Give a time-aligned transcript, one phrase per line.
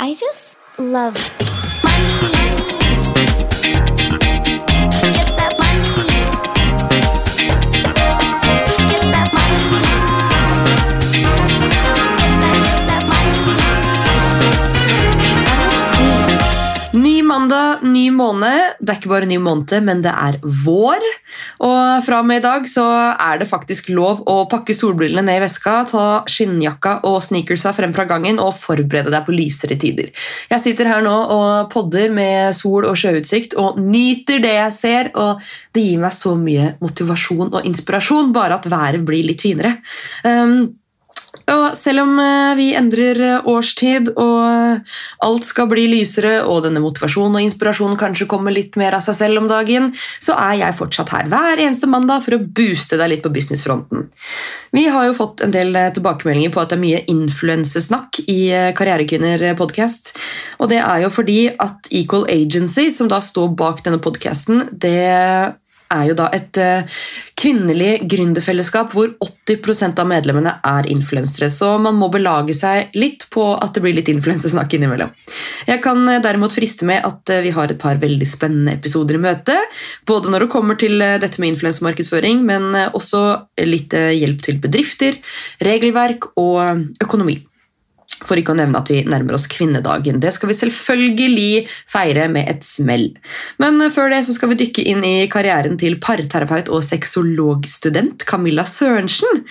[0.00, 1.16] I just love
[17.44, 18.78] mandag, ny måned.
[18.80, 21.02] Det er ikke bare ny måned, men det er vår.
[21.66, 25.40] Og fra og med i dag så er det faktisk lov å pakke solbrillene ned
[25.40, 30.12] i veska, ta skinnjakka og sneakersa frem fra gangen og forberede deg på lysere tider.
[30.50, 35.12] Jeg sitter her nå og podder med sol og sjøutsikt og nyter det jeg ser,
[35.14, 35.42] og
[35.74, 39.76] det gir meg så mye motivasjon og inspirasjon bare at været blir litt finere.
[40.24, 40.72] Um,
[41.50, 46.82] og selv om eh, vi endrer eh, årstid og alt skal bli lysere, og denne
[46.82, 49.90] motivasjonen og inspirasjonen kanskje kommer litt mer av seg selv om dagen,
[50.22, 54.06] så er jeg fortsatt her hver eneste mandag for å booste deg litt på businessfronten.
[54.74, 58.40] Vi har jo fått en del eh, tilbakemeldinger på at det er mye influensesnakk i
[58.78, 60.14] Karrierekvinner podcast,
[60.62, 64.96] og det er jo fordi at Equal Agency, som da står bak denne podcasten, det
[65.94, 66.98] er jo da et eh,
[67.38, 71.50] kvinnelig gründerfellesskap hvor 80% av medlemmene er influensere.
[71.52, 75.12] Så man må belage seg litt på at det blir litt influensesnakk innimellom.
[75.68, 79.18] Jeg kan eh, derimot friste med at eh, vi har et par veldig spennende episoder
[79.18, 79.58] i møte.
[80.08, 83.24] Både når det kommer til dette med influensemarkedsføring, men også
[83.64, 85.18] litt hjelp til bedrifter,
[85.64, 87.40] regelverk og økonomi.
[88.24, 90.20] For ikke å nevne at vi nærmer oss kvinnedagen.
[90.22, 93.10] Det skal vi selvfølgelig feire med et smell.
[93.62, 98.64] Men før det så skal vi dykke inn i karrieren til parterapeut og sexologstudent Camilla
[98.68, 99.44] Sørensen.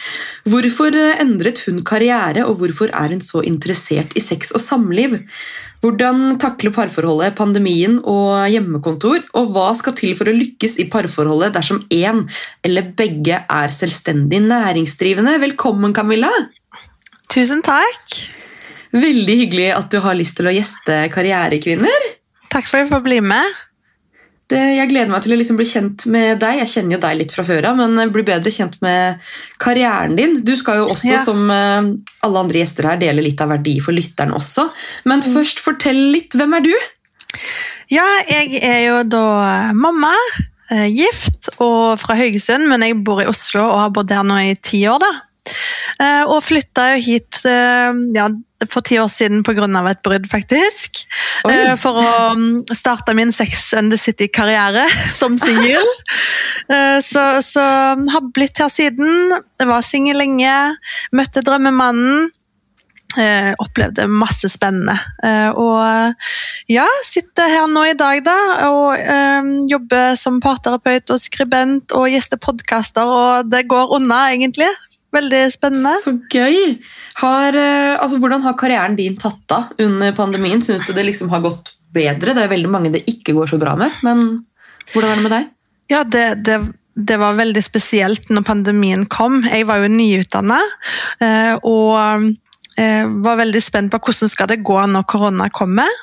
[0.49, 5.19] Hvorfor endret hun karriere, og hvorfor er hun så interessert i sex og samliv?
[5.83, 9.25] Hvordan takle parforholdet, pandemien og hjemmekontor?
[9.35, 12.23] Og hva skal til for å lykkes i parforholdet dersom én
[12.63, 15.35] eller begge er selvstendig næringsdrivende?
[15.43, 16.31] Velkommen, Camilla!
[17.33, 18.42] Tusen takk.
[18.93, 22.09] Veldig hyggelig at du har lyst til å gjeste Karrierekvinner.
[22.53, 23.61] Takk for at jeg får bli med.
[24.51, 26.59] Det, jeg gleder meg til å liksom bli kjent med deg.
[26.61, 29.23] Jeg kjenner jo deg litt fra før av, men bli bedre kjent med
[29.63, 30.35] karrieren din.
[30.45, 31.23] Du skal jo også, Ja.
[31.25, 31.89] som eh,
[32.27, 34.67] alle andre gjester her, dele litt av verdi for lytteren også.
[35.09, 36.35] Men først, fortell litt.
[36.37, 36.73] Hvem er du?
[37.89, 39.25] Ja, jeg er jo da
[39.73, 40.13] mamma,
[40.69, 44.37] eh, gift og fra Haugesund, men jeg bor i Oslo og har bodd her nå
[44.51, 44.99] i ti år.
[44.99, 45.13] da.
[45.99, 48.27] Eh, Og flytta jo hit eh, ja,
[48.69, 49.67] for ti år siden pga.
[49.89, 51.03] et brudd, faktisk.
[51.45, 51.53] Oi.
[51.53, 54.85] Eh, For å mm, starte min Sex and the City-karriere
[55.19, 55.83] som singel.
[57.03, 57.63] Så, så
[57.97, 59.33] har blitt her siden.
[59.59, 60.53] Jeg var singel lenge.
[61.11, 62.31] Møtte drømmemannen.
[63.17, 64.95] Eh, opplevde masse spennende.
[65.23, 66.15] Eh, og
[66.71, 68.37] ja, sitter her nå i dag da,
[68.71, 74.69] og eh, jobber som parterapeut og skribent og gjester podkaster, og det går unna, egentlig.
[75.13, 75.93] Veldig spennende.
[76.01, 76.79] Så gøy!
[77.21, 80.63] Har, eh, altså, hvordan har karrieren din tatt av under pandemien?
[80.65, 82.33] Syns du det liksom har gått bedre?
[82.33, 84.45] Det er veldig mange det ikke går så bra med, men
[84.93, 85.51] hvordan er det med deg?
[85.93, 86.57] Ja, det, det,
[86.95, 89.43] det var veldig spesielt når pandemien kom.
[89.45, 90.59] Jeg var jo nyutdanna
[91.21, 92.31] eh, og
[92.79, 96.01] eh, var veldig spent på hvordan skal det gå når korona kommer.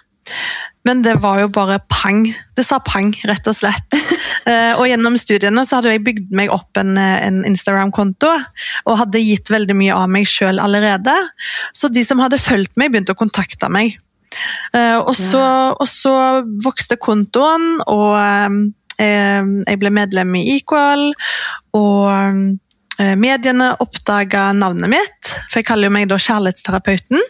[0.88, 2.22] Men det var jo bare pang.
[2.56, 3.98] Det sa pang, rett og slett.
[4.48, 8.96] Eh, og gjennom studiene så hadde jeg bygd meg opp en, eh, en Instagram-konto og
[8.96, 11.12] hadde gitt veldig mye av meg sjøl allerede.
[11.76, 13.98] Så de som hadde fulgt meg, begynte å kontakte meg.
[14.72, 15.42] Eh, og, så,
[15.76, 16.14] og så
[16.64, 18.16] vokste kontoen, og
[18.96, 21.10] jeg ble medlem i Equal.
[21.76, 27.28] Og mediene oppdaga navnet mitt, for jeg kaller jo meg da kjærlighetsterapeuten.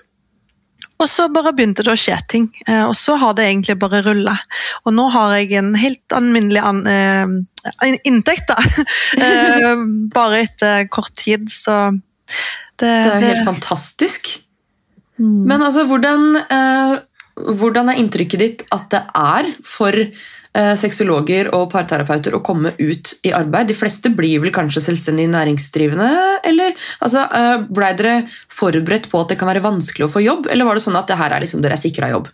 [1.00, 4.02] Og så bare begynte det å skje ting, eh, og så har det egentlig bare
[4.04, 4.36] rulla.
[4.84, 8.58] Og nå har jeg en helt alminnelig an, eh, inntekt, da.
[9.20, 9.80] Eh,
[10.12, 11.90] bare etter kort tid, så
[12.78, 14.28] det, Det er helt fantastisk.
[15.20, 15.44] Mm.
[15.50, 16.94] Men altså, hvordan, eh,
[17.60, 19.96] hvordan er inntrykket ditt at det er for
[20.52, 23.70] sexologer og parterapeuter å komme ut i arbeid?
[23.70, 26.10] De fleste blir vel kanskje selvstendig næringsdrivende?
[26.50, 27.26] Eller altså,
[27.70, 28.16] Blei ble dere
[28.50, 31.10] forberedt på at det kan være vanskelig å få jobb, eller var det sånn at
[31.10, 32.30] det her er liksom dere er sikra jobb?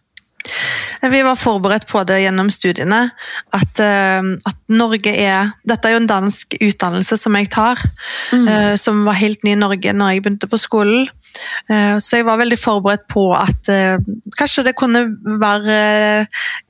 [1.06, 3.02] Vi var forberedt på det gjennom studiene.
[3.54, 7.80] At, eh, at Norge er Dette er jo en dansk utdannelse som jeg tar,
[8.32, 11.08] eh, som var helt ny i Norge når jeg begynte på skolen.
[11.70, 13.98] Eh, så jeg var veldig forberedt på at eh,
[14.38, 15.04] kanskje det kunne
[15.40, 16.26] være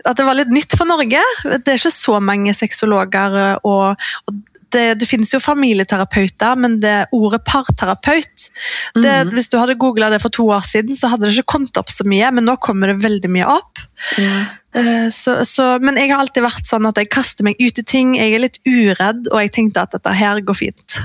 [0.07, 1.23] At det var litt nytt for Norge.
[1.45, 3.97] Det er ikke så mange sexologer, eh, og,
[4.27, 8.47] og det, det finnes jo familieterapeuter, men det ordet parterapeut
[8.95, 9.33] det, Mhm.
[9.35, 11.91] Hvis du hadde googla det for to år siden, så hadde det ikke kommet opp
[11.91, 13.79] så mye, men nå kommer det veldig mye opp.
[14.19, 17.83] Eh, Så, så, men jeg har alltid vært sånn at jeg kaster meg ut i
[17.83, 18.17] ting.
[18.17, 20.99] Jeg er litt uredd, og jeg tenkte at dette her går fint.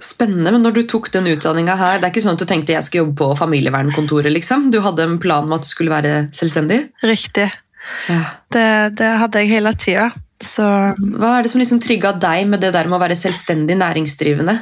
[0.00, 2.72] Spennende, men når du tok den utdanninga her, det er ikke sånn at du tenkte
[2.72, 4.70] jeg skal jobbe på familievernkontoret, liksom?
[4.72, 6.86] Du hadde en plan om at du skulle være selvstendig?
[7.02, 7.50] Riktig.
[8.08, 8.24] Ja.
[8.52, 8.66] Det,
[8.98, 10.10] det hadde jeg hele tida.
[10.40, 13.76] Så Hva er det som liksom trigga deg med det der med å være selvstendig
[13.80, 14.58] næringsdrivende?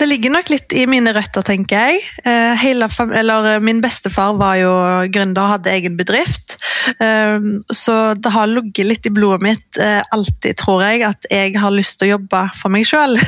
[0.00, 2.00] det ligger nok litt i mine røtter, tenker jeg.
[2.24, 4.72] Eh, hele, eller, eh, min bestefar var jo
[5.12, 6.56] gründer og hadde egen bedrift.
[6.96, 7.36] Eh,
[7.72, 11.74] så det har ligget litt i blodet mitt eh, alltid, tror jeg, at jeg har
[11.74, 13.18] lyst til å jobbe for meg sjøl.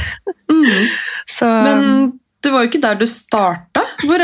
[0.49, 0.88] Mm.
[1.69, 1.87] Men
[2.43, 3.85] det var jo ikke der du starta.
[4.03, 4.17] Hva,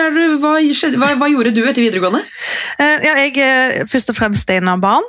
[0.99, 2.25] hva, hva gjorde du etter videregående?
[2.79, 4.51] Eh, Ja, jeg er først og fremst
[4.83, 5.07] barn.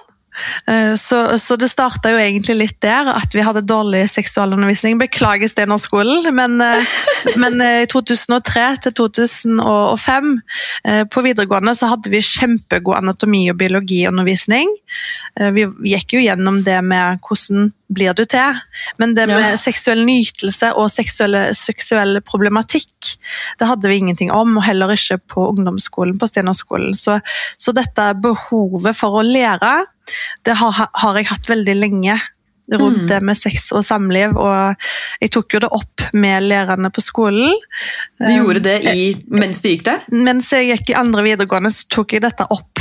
[0.68, 5.00] Eh, Så, så det starta jo egentlig litt der, at vi hadde dårlig seksualundervisning.
[5.02, 6.86] Beklager Steinerskolen, men, eh,
[7.36, 10.32] men i 2003 til 2005
[10.86, 14.70] eh, på videregående så hadde vi kjempegod anatomi- og biologiundervisning.
[15.40, 18.60] Eh, Vi gikk jo gjennom det med hvordan blir du til,
[19.00, 19.58] men det med Ja.
[19.58, 23.16] seksuell nytelse og seksuell problematikk,
[23.60, 26.96] det hadde vi ingenting om, og heller ikke på ungdomsskolen på Stenerskolen.
[26.96, 27.20] Så,
[27.58, 29.86] så dette behovet for å lære,
[30.46, 32.20] det har, har jeg hatt veldig lenge
[32.72, 33.08] rundt Mm.
[33.08, 34.76] det med sex og samliv, og
[35.22, 37.56] jeg tok jo det opp med lærerne på skolen.
[38.20, 40.04] Du gjorde det i, mens du gikk der?
[40.12, 42.80] Mens jeg gikk i andre videregående, så tok jeg dette opp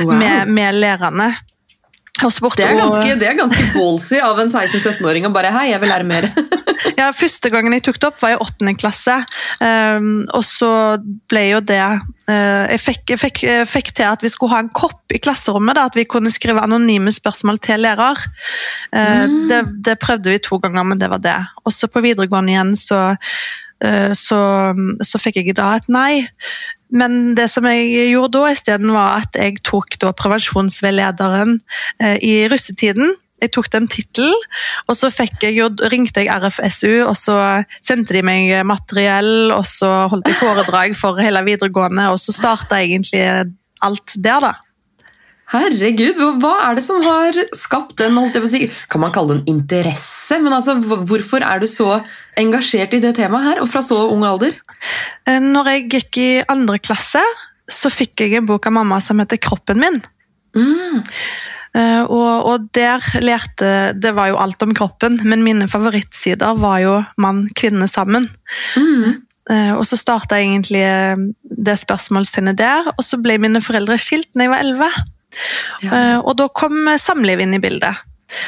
[0.00, 0.14] Wow.
[0.14, 1.32] med, med lærerne.
[2.30, 5.80] Spurte, Det er ganske, det er ganske ballsy av en 16-17-åring å bare Hei, jeg
[5.82, 6.28] vil lære mer.
[6.98, 9.16] Ja, Første gangen jeg tok det opp, var i åttende klasse.
[9.58, 10.68] Um, og så
[11.30, 14.62] ble jo det eh, jeg, fikk, jeg fikk, jeg fikk til at vi skulle ha
[14.64, 15.76] en kopp i klasserommet.
[15.76, 18.20] Da, at vi kunne skrive anonyme spørsmål til lærer.
[18.92, 19.48] Eh, Mm.
[19.48, 21.36] det, det prøvde vi to ganger, men det var det.
[21.64, 23.16] Også på videregående igjen så,
[23.84, 24.40] eh, så,
[25.02, 26.28] så fikk jeg da et nei.
[26.94, 31.58] Men det som jeg gjorde da isteden, var at jeg tok da prevensjonsveilederen
[32.00, 33.14] eh, i russetiden.
[33.42, 34.34] Jeg tok den tittelen,
[34.88, 35.10] og så
[35.42, 40.94] jeg ringte jeg RFSU, og så sendte de meg materiell, og så holdt jeg foredrag
[40.96, 43.24] for hele videregående, og så starta egentlig
[43.84, 44.52] alt der, da.
[45.52, 48.16] Herregud, hva- er det som har skapt den
[48.48, 50.38] si, Kan man kalle det en interesse?
[50.40, 52.02] Men altså, hvorfor er du så
[52.36, 54.54] engasjert i det temaet her, og fra så ung alder?
[55.26, 57.20] Eh, Når jeg gikk i andre klasse,
[57.70, 60.02] så fikk jeg en bok av mamma som heter Kroppen min.
[60.56, 61.02] Mm.
[61.74, 63.68] Eh, og, og der lærte
[63.98, 68.28] Det var jo alt om kroppen, men mine favorittsider var jo mann-kvinne sammen.
[68.78, 69.20] Mm.
[69.50, 74.30] Eh, og så starta egentlig eh, det spørsmålstegnet der, og så ble mine foreldre skilt
[74.34, 75.04] da jeg var 11.
[75.82, 76.00] Ja.
[76.22, 77.98] Og da kom samlivet samliv inn i bildet.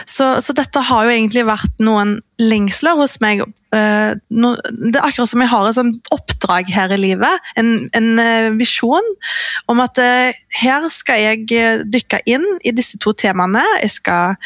[0.06, 3.42] Så, så dette har jo egentlig vært noen lengsler hos meg.
[3.76, 8.08] Eh, det er akkurat som jeg har et sånn oppdrag her i livet, en, en
[8.22, 9.12] eh, visjon
[9.70, 13.62] om at eh, her skal jeg dykke inn i disse to temaene.
[13.82, 14.36] Jeg skal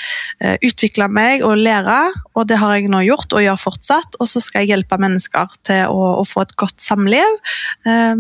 [0.65, 1.99] utvikle meg og lære,
[2.39, 4.17] og det har jeg nå gjort og gjør fortsatt.
[4.21, 7.37] Og så skal jeg hjelpe mennesker til å, å få et godt samliv.
[7.87, 8.15] Eh,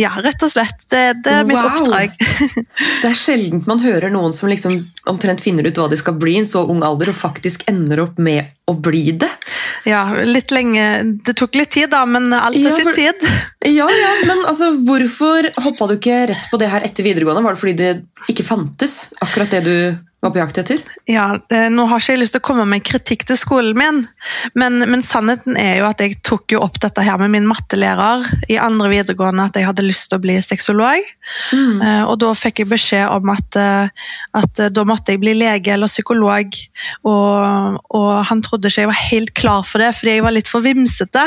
[0.00, 0.86] ja, rett og slett.
[0.92, 1.72] Det, det er mitt Wow.
[1.72, 2.12] oppdrag.
[3.00, 4.76] Det er sjelden man hører noen som liksom
[5.08, 8.02] omtrent finner ut hva de skal bli i en så ung alder, og faktisk ender
[8.04, 9.30] opp med å bli det.
[9.86, 10.86] Ja, litt lenge.
[11.26, 13.26] Det tok litt tid, da, men alt til Ja, sin tid.
[13.66, 17.44] Ja, ja, men altså, hvorfor hoppa du ikke rett på det her etter videregående?
[17.46, 17.92] Var det fordi det
[18.32, 19.76] ikke fantes, akkurat det du
[20.26, 20.82] var på jakt etter?
[21.10, 24.02] Ja, det, Nå har ikke jeg lyst til å komme med kritikk til skolen min,
[24.58, 28.26] men, men sannheten er jo at jeg tok jo opp dette her med min mattelærer
[28.52, 31.06] i andre videregående, at jeg hadde lyst til å bli sexolog.
[31.52, 31.82] Mm.
[31.82, 34.06] Eh, og da fikk jeg beskjed om at, eh,
[34.40, 36.58] at eh, da måtte jeg bli lege eller psykolog.
[37.06, 40.50] Og, og han trodde ikke jeg var helt klar for det, fordi jeg var litt
[40.50, 41.24] for vimsete.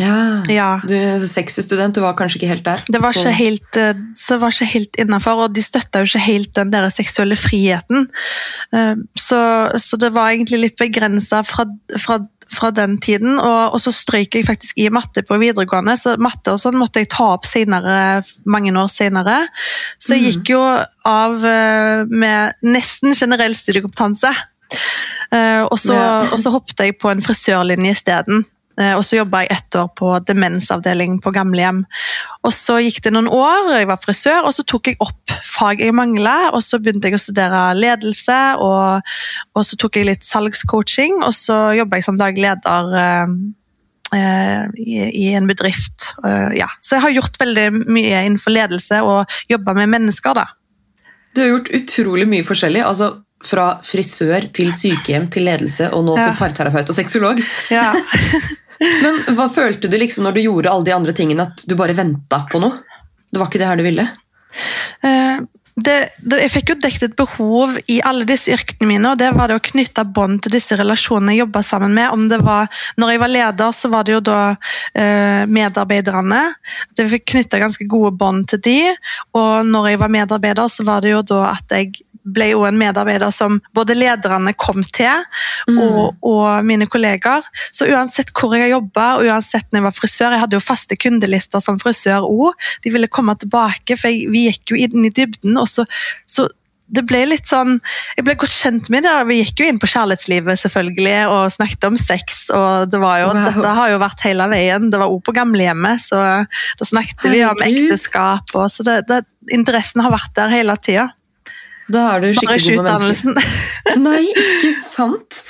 [0.00, 0.18] Ja.
[0.50, 2.84] Ja, Du sexy student, du var kanskje ikke helt der?
[2.88, 6.54] Det var ikke helt, det var ikke helt innafor, og de støtta jo ikke helt
[6.56, 8.03] den der seksuelle friheten.
[8.74, 9.40] Eh, Så,
[9.78, 11.64] så det var egentlig litt begrensa fra,
[12.00, 12.18] fra,
[12.52, 13.38] fra den tiden.
[13.38, 17.02] Og, og så strøyk jeg faktisk i matte på videregående, så matte og sånn måtte
[17.02, 19.44] jeg ta opp senere, mange år senere.
[19.98, 20.62] Så jeg gikk jo
[21.08, 24.34] av eh, med nesten generell studiekompetanse.
[25.30, 25.94] Eh, Og så,
[26.32, 28.44] og så hoppet jeg på en frisørlinje isteden.
[28.80, 31.84] Eh, Og så jobba jeg ett år på demensavdeling på gamlehjem.
[32.44, 35.80] Og så gikk det noen år, jeg var frisør, og så tok jeg opp fag
[35.80, 36.50] jeg mangla.
[36.52, 39.12] Og så begynte jeg å studere ledelse, og,
[39.54, 43.36] og så tok jeg litt salgscoaching, og så jobba jeg som daglig leder eh,
[44.18, 46.10] eh, i, i en bedrift.
[46.26, 46.66] Uh, ja.
[46.82, 50.48] Så jeg har gjort veldig mye innenfor ledelse og jobba med mennesker, da.
[51.34, 52.82] Du har gjort utrolig mye forskjellig.
[52.86, 53.12] altså
[53.44, 56.28] Fra frisør til sykehjem til ledelse, og nå Ja.
[56.30, 57.40] til parterapeut og sexolog.
[57.70, 57.92] Ja.
[58.80, 61.96] Men hva følte du liksom når du gjorde alle de andre tingene, at du bare
[61.96, 62.82] venta på noe?
[63.30, 64.06] Det var ikke det her du ville?
[65.04, 69.18] Eh, det, det, jeg fikk jo dekket et behov i alle disse yrkene mine, og
[69.18, 72.12] det var det å knytte bånd til disse relasjonene jeg jobba sammen med.
[72.14, 74.38] Om det var, når jeg var leder, så var det jo da
[74.94, 76.42] eh, medarbeiderne.
[76.94, 78.78] Jeg fikk knytta ganske gode bånd til de,
[79.34, 82.78] og når jeg var medarbeider, så var det jo da at jeg ble jo en
[82.80, 85.24] medarbeider som både lederne kom til,
[85.68, 85.78] Mm.
[85.80, 87.44] og, og mine kollegaer.
[87.72, 90.96] Så uansett hvor jeg jobba, og uansett når jeg var frisør Jeg hadde jo faste
[90.96, 92.52] kundelister som frisør òg.
[92.84, 95.56] De ville komme tilbake, for jeg, vi gikk jo inn i dybden.
[95.56, 95.86] og så,
[96.26, 96.48] så
[96.94, 97.78] det ble litt sånn,
[98.18, 99.14] Jeg ble godt kjent med det.
[99.26, 102.44] Vi gikk jo inn på kjærlighetslivet selvfølgelig, og snakket om sex.
[102.52, 103.44] og det var jo, Wow.
[103.48, 104.90] Dette har jo vært hele veien.
[104.92, 108.52] Det var òg på gamlehjemmet, så da snakket vi om ekteskap.
[108.54, 111.08] og så det, det, Interessen har vært der hele tida.
[111.92, 113.48] Da er du skikkelig god med mennesker.
[114.06, 115.42] Nei, ikke sant.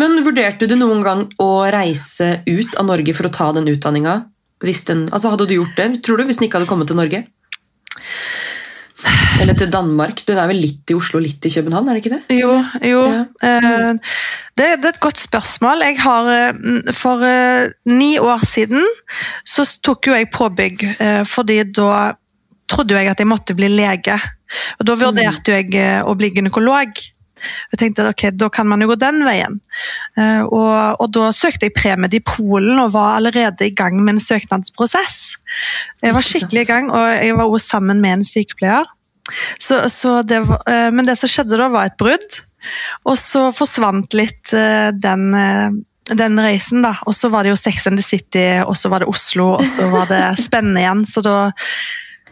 [0.00, 4.22] Men vurderte du noen gang å reise ut av Norge for å ta den utdanninga?
[4.62, 7.24] Altså hadde du gjort det, tror du, hvis den ikke hadde kommet til Norge?
[9.42, 10.22] Eller til Danmark?
[10.28, 11.88] Den er vel litt i Oslo, litt i København?
[11.88, 12.36] er det ikke det?
[12.38, 12.52] Jo,
[12.86, 13.00] jo.
[13.10, 13.24] Ja.
[13.42, 14.14] eh,
[14.54, 15.82] Det, det er et godt spørsmål.
[15.82, 18.86] Jeg har, eh, for eh, ni år siden
[19.44, 20.86] så tok jo jeg påbygg,
[21.26, 22.12] fordi da
[22.70, 24.14] trodde jeg at jeg måtte bli lege.
[24.80, 27.02] Og Da vurderte jo jeg eh, å bli gynekolog.
[27.72, 29.58] Jeg tenkte ok, da kan man jo gå den veien.
[30.16, 34.16] Eh, Og, og da søkte jeg premed i Polen og var allerede i gang med
[34.16, 35.36] en søknadsprosess.
[36.02, 38.86] Jeg var skikkelig i gang, og jeg var også sammen med en sykepleier.
[39.58, 42.38] Så, så det var, eh, men det som skjedde da, var et brudd.
[43.10, 45.24] Og så forsvant litt den,
[46.14, 46.92] den reisen, da.
[47.10, 49.66] Og så var det jo Sex and the City, og så var det Oslo, og
[49.66, 51.02] så var det spennende igjen.
[51.08, 51.50] Så da,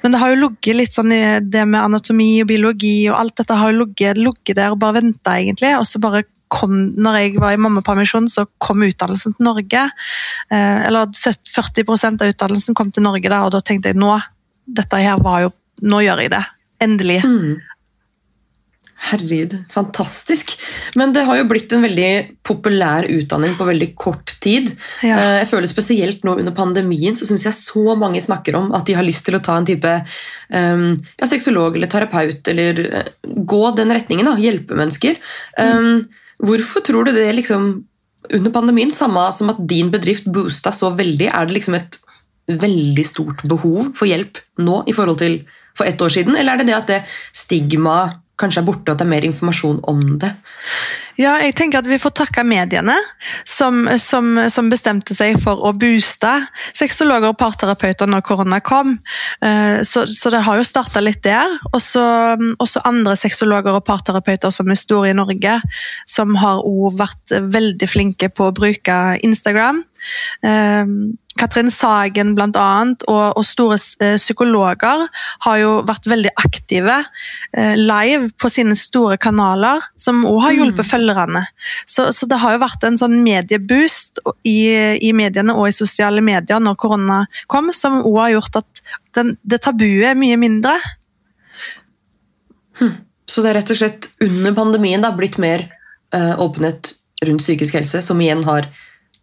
[0.02, 3.36] men det har jo ligget litt sånn i det med anatomi og biologi og alt
[3.40, 5.74] dette har jo ligget, der og bare venta, egentlig.
[5.76, 9.86] Og så bare kom, når jeg var i mammapermisjon, så kom utdannelsen til Norge.
[10.50, 14.16] Eh, eller 40% av utdannelsen kom til Norge da, og da tenkte jeg nå,
[14.80, 15.52] dette her var jo,
[15.86, 16.42] nå gjør jeg det.
[16.80, 17.20] Endelig.
[17.26, 17.60] Mm.
[19.00, 20.52] Herregud, fantastisk.
[20.98, 22.10] Men det har jo blitt en veldig
[22.46, 24.74] populær utdanning på veldig kort tid.
[25.02, 25.16] Ja.
[25.16, 28.84] Eh, Jeg føler Spesielt nå under pandemien så syns jeg så mange snakker om at
[28.86, 29.94] de har lyst til å ta en type
[30.52, 30.84] um,
[31.16, 34.28] ja, sexolog eller terapeut, eller uh, gå den retningen.
[34.28, 35.16] da, Hjelpe mennesker.
[35.56, 36.10] Um,
[36.44, 37.72] hvorfor tror du det liksom
[38.30, 41.96] under pandemien, samme som at din bedrift boosta så veldig, er det liksom et
[42.60, 45.40] veldig stort behov for hjelp nå i forhold til
[45.76, 47.00] for ett år siden, eller er det det at det
[47.36, 50.32] stigmaet kanskje er borte, og at det er mer informasjon om det?
[51.20, 52.94] Ja, jeg tenker at vi får takke mediene,
[53.44, 56.30] som, som, som bestemte seg for å booste
[56.72, 58.96] sexologer og parterapeuter når korona kom.
[59.44, 61.58] Eh, Så, så det har jo starta litt der.
[61.74, 62.04] Og så
[62.88, 65.60] andre sexologer og parterapeuter som er store i Norge,
[66.08, 69.84] som har òg vært veldig flinke på å bruke Instagram.
[70.46, 70.86] Eh,
[71.40, 75.06] Katrin Sagen blant annet, og, og store eh, psykologer
[75.46, 76.96] har jo vært veldig aktive
[77.78, 81.44] live på sine store kanaler, som også har hjulpet følgerne.
[81.90, 84.58] Så, så det har jo vært en sånn medieboost i,
[85.02, 88.82] i mediene og i sosiale medier når korona kom, som også har gjort at
[89.18, 90.76] den, det tabuet er mye mindre.
[93.30, 95.66] Så det er rett og slett under pandemien da, blitt mer
[96.14, 96.94] uh, åpenhet
[97.26, 98.70] rundt psykisk helse, som igjen har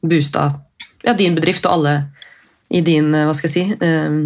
[0.05, 0.51] boosta
[1.03, 1.95] ja, din bedrift og alle
[2.69, 4.17] i din eh, hva skal jeg si, eh,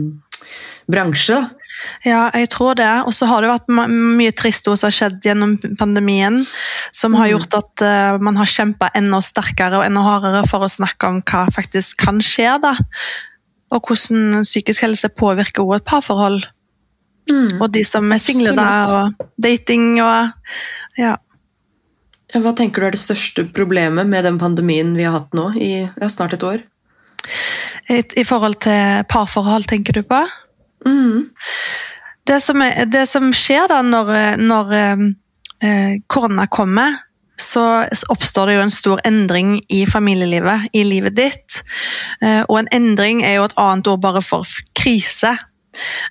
[0.90, 1.38] bransje.
[1.38, 1.61] da.
[2.06, 2.90] Ja, jeg tror det.
[3.08, 6.42] Og så har det vært mye trist som har skjedd gjennom pandemien,
[6.92, 7.32] som har Mm.
[7.36, 11.22] gjort at uh, man har kjempa enda sterkere og enda hardere for å snakke om
[11.22, 12.60] hva faktisk kan skje.
[12.62, 12.76] da.
[13.72, 16.42] Og hvordan psykisk helse påvirker også et parforhold.
[17.62, 20.34] Og de som er single der, og dating og
[20.98, 21.18] Ja.
[22.34, 25.50] Ja, Hva tenker du er det største problemet med den pandemien vi har hatt nå
[25.60, 26.62] i ja, snart et år?
[27.90, 30.20] I, I forhold til parforhold, tenker du på?
[30.88, 31.24] Mm.
[32.28, 34.12] Det som, er, det som skjer da når,
[34.42, 37.00] når eh, korona kommer,
[37.42, 41.62] så oppstår det jo en stor endring i familielivet, i livet ditt.
[42.22, 44.48] Eh, og en endring er jo et annet ord bare for
[44.78, 45.34] krise.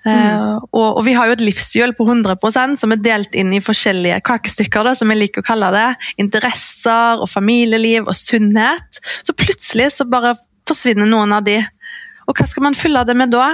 [0.08, 0.40] Eh,
[0.72, 4.20] og, og vi har jo et livshjul på 100% som er delt inn i forskjellige
[4.26, 5.88] kakestykker, da, som jeg liker å kalle det.
[6.22, 9.02] Interesser og familieliv og sunnhet.
[9.22, 10.36] Så plutselig så bare
[10.68, 11.60] forsvinner noen av de.
[12.30, 13.52] Og hva skal man fylle det med da?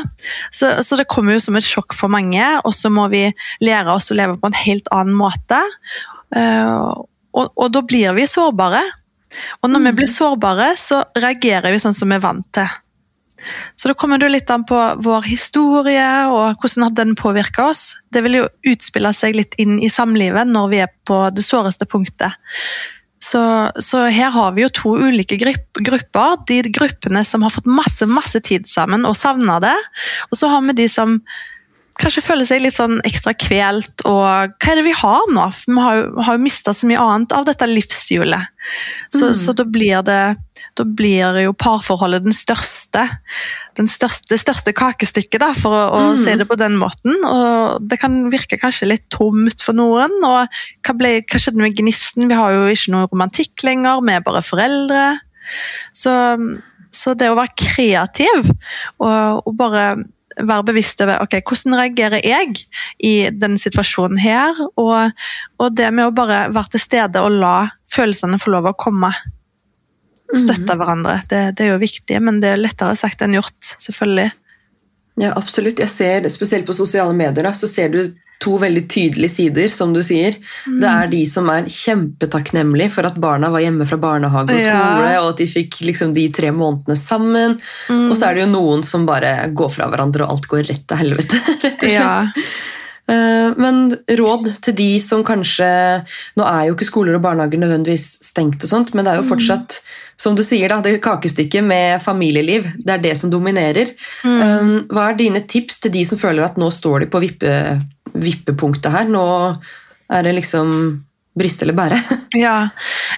[0.53, 3.25] Så, så det kommer jo som et sjokk for mange, og så må vi
[3.65, 5.63] lære oss å leve på en helt annen måte.
[6.37, 6.73] Eh,
[7.37, 8.85] og, og da blir vi sårbare.
[9.63, 12.69] Og når vi blir sårbare, så reagerer vi sånn som vi er vant til.
[13.77, 17.91] Så da kommer det litt an på vår historie og hvordan den påvirka oss.
[18.13, 21.89] Det vil jo utspille seg litt inn i samlivet når vi er på det såreste
[21.91, 22.33] punktet.
[23.23, 23.41] Så,
[23.81, 26.37] så her har vi jo to ulike grupp- grupper.
[26.47, 29.75] De gruppene som har fått masse masse tid sammen og savna det.
[30.31, 31.21] Og så har vi de som
[31.97, 35.47] kanskje føler seg litt sånn ekstra kvelt, og hva er det vi har nå?
[35.65, 38.51] Vi har jo, har mista så mye annet av dette livshjulet.
[39.09, 39.35] Så, Mm.
[39.35, 40.37] så da blir det
[40.77, 43.07] da blir jo parforholdet den største,
[43.79, 46.19] den største, det største kakestykket, da, for å, å Mm.
[46.21, 47.17] si det på den måten.
[47.25, 50.13] Og det kan virke kanskje litt tomt for noen.
[50.25, 50.47] Og
[50.85, 52.29] hva, ble, hva skjedde med gnisten?
[52.29, 55.07] Vi har jo ikke noe romantikk lenger, vi er bare foreldre.
[55.97, 56.13] Så,
[56.93, 58.51] så det å være kreativ
[58.99, 59.87] og, og bare
[60.37, 62.59] være bevisst over ok, hvordan reagerer jeg
[63.01, 65.15] i denne situasjonen her, og,
[65.57, 67.55] og det med å bare være til stede og la
[67.95, 69.09] følelsene få lov å komme.
[70.27, 70.41] Mm.
[70.43, 71.21] Støtte hverandre.
[71.31, 74.31] Det, det er jo viktig, men det er lettere sagt enn gjort, selvfølgelig.
[75.23, 75.81] Ja, absolutt.
[75.81, 78.01] Jeg ser, Spesielt på sosiale medier da, så ser du
[78.43, 80.37] to veldig tydelige sider, som du sier.
[80.67, 80.77] Mm.
[80.83, 85.23] Det er de som er kjempetakknemlige for at barna var hjemme fra barnehage og Ja.
[85.23, 87.57] og at de fikk liksom de tre månedene sammen.
[87.89, 88.11] Mm.
[88.11, 90.85] Og så er det jo noen som bare går fra hverandre, og alt går rett
[90.87, 91.41] til helvete.
[91.65, 91.93] rett og slett.
[91.97, 92.25] Ja.
[93.09, 95.67] Eh, Men råd til de som kanskje
[96.37, 99.31] Nå er jo ikke skoler og barnehager nødvendigvis stengt, og sånt, men det er jo
[99.31, 99.81] fortsatt
[100.17, 102.65] som du sier da, det kakestykket med familieliv.
[102.81, 103.91] Det er det som dominerer.
[104.25, 104.87] Mm.
[104.89, 107.51] Hva er dine tips til de som føler at nå står de på vippe,
[108.17, 109.11] vippepunktet her?
[109.13, 109.27] Nå
[110.09, 110.73] er det liksom
[111.37, 112.01] briste eller bære.
[112.47, 112.69] Ja,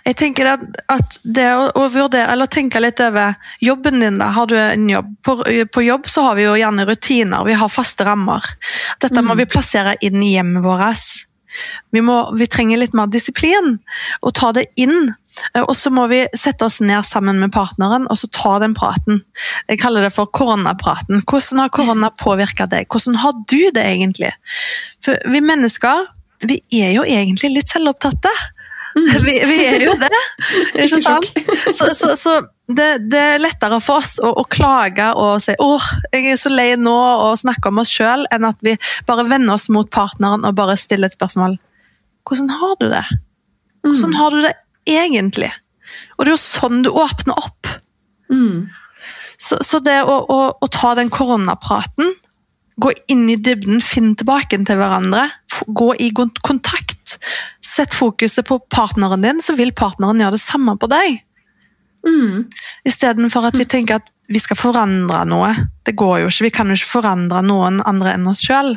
[0.08, 4.48] jeg tenker at, at det å, vurdere, eller tenke litt over jobben din da, har
[4.48, 5.14] du en jobb?
[5.26, 8.44] På, på jobb så har vi jo gjerne rutiner, vi har faste rammer.
[9.04, 11.26] Dette må vi plassere inn i hjemmet vårt.
[11.92, 13.78] Vi, må, vi trenger litt mer disiplin,
[14.24, 15.12] og ta det inn.
[15.54, 18.76] Eh, Og så må vi sette oss ned sammen med partneren og så ta den
[18.78, 19.22] praten.
[19.68, 21.24] Jeg kaller det for koronapraten.
[21.24, 22.88] Hvordan har korona påvirka deg?
[22.92, 24.32] Hvordan har du det egentlig?
[25.04, 26.06] For vi mennesker
[26.46, 28.30] vi er jo egentlig litt selvopptatte.
[29.26, 30.21] Vi, vi er jo det,
[30.85, 31.28] ikke sant?
[31.75, 32.33] Så, så, så
[32.69, 36.52] det, det er lettere for oss å, å klage og si åh, jeg er så
[36.52, 38.76] lei nå, og snakke om oss sjøl, enn at vi
[39.09, 41.57] bare vender oss mot partneren og bare stiller et spørsmål.
[42.28, 43.05] Hvordan har du det?
[43.87, 44.55] Hvordan har du det
[44.88, 45.50] egentlig?
[46.17, 47.73] Og det er jo sånn du åpner opp.
[48.33, 48.69] Mm.
[49.38, 52.17] Så, så det å, å, å ta den koronapraten,
[52.78, 55.28] gå inn i dybden, finne tilbake til hverandre,
[55.67, 56.88] gå i kontakt,
[57.64, 61.23] sett fokuset på partneren din, så vil partneren gjøre det samme på deg.
[62.06, 62.47] Mm.
[62.88, 65.54] Istedenfor at vi tenker at vi skal forandre noe.
[65.88, 68.76] Det går jo ikke, vi kan jo ikke forandre noen andre enn oss sjøl.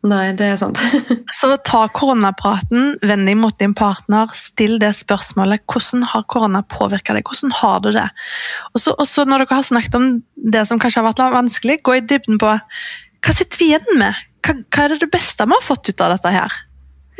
[0.00, 0.80] Nei, det er sant.
[1.36, 5.66] Så ta koronapraten, vend deg mot din partner, still det spørsmålet.
[5.68, 7.28] Hvordan har korona påvirka deg?
[7.28, 8.06] Hvordan har du det?
[8.72, 10.08] Og så, når dere har snakket om
[10.40, 12.56] det som kanskje har vært vanskelig, gå i dybden på
[13.20, 14.16] hva sitter vi igjen med?
[14.40, 16.60] Hva, hva er det det beste vi har fått ut av dette her?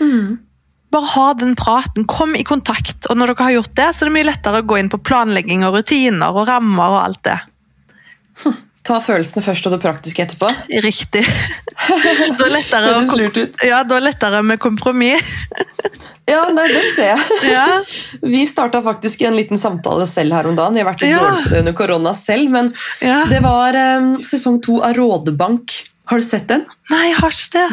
[0.01, 0.39] Mm.
[0.91, 3.07] Bare ha den praten, kom i kontakt.
[3.11, 4.99] Og når dere har gjort det, så er det mye lettere å gå inn på
[5.07, 7.39] planlegging og rutiner og rammer og alt det.
[8.89, 10.49] Ta følelsene først og det praktiske etterpå.
[10.87, 11.25] Riktig.
[12.39, 13.61] Da er lettere, det lurt ut.
[13.65, 15.31] ja, da er lettere med kompromiss.
[16.29, 17.39] Ja, nei, den ser jeg.
[17.55, 17.65] Ja.
[18.23, 20.77] Vi starta faktisk en liten samtale selv her om dagen.
[20.77, 21.21] Vi har vært litt Ja.
[21.23, 22.73] dårlige på det under korona selv, men
[23.05, 23.23] Ja.
[23.31, 25.77] det var um, sesong to av Rådebank.
[26.11, 26.67] Har du sett den?
[26.91, 27.69] Nei, jeg har ikke det.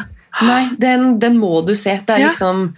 [0.45, 1.97] Nei, den, den må du se.
[2.05, 2.29] Det er Ja.
[2.29, 2.73] liksom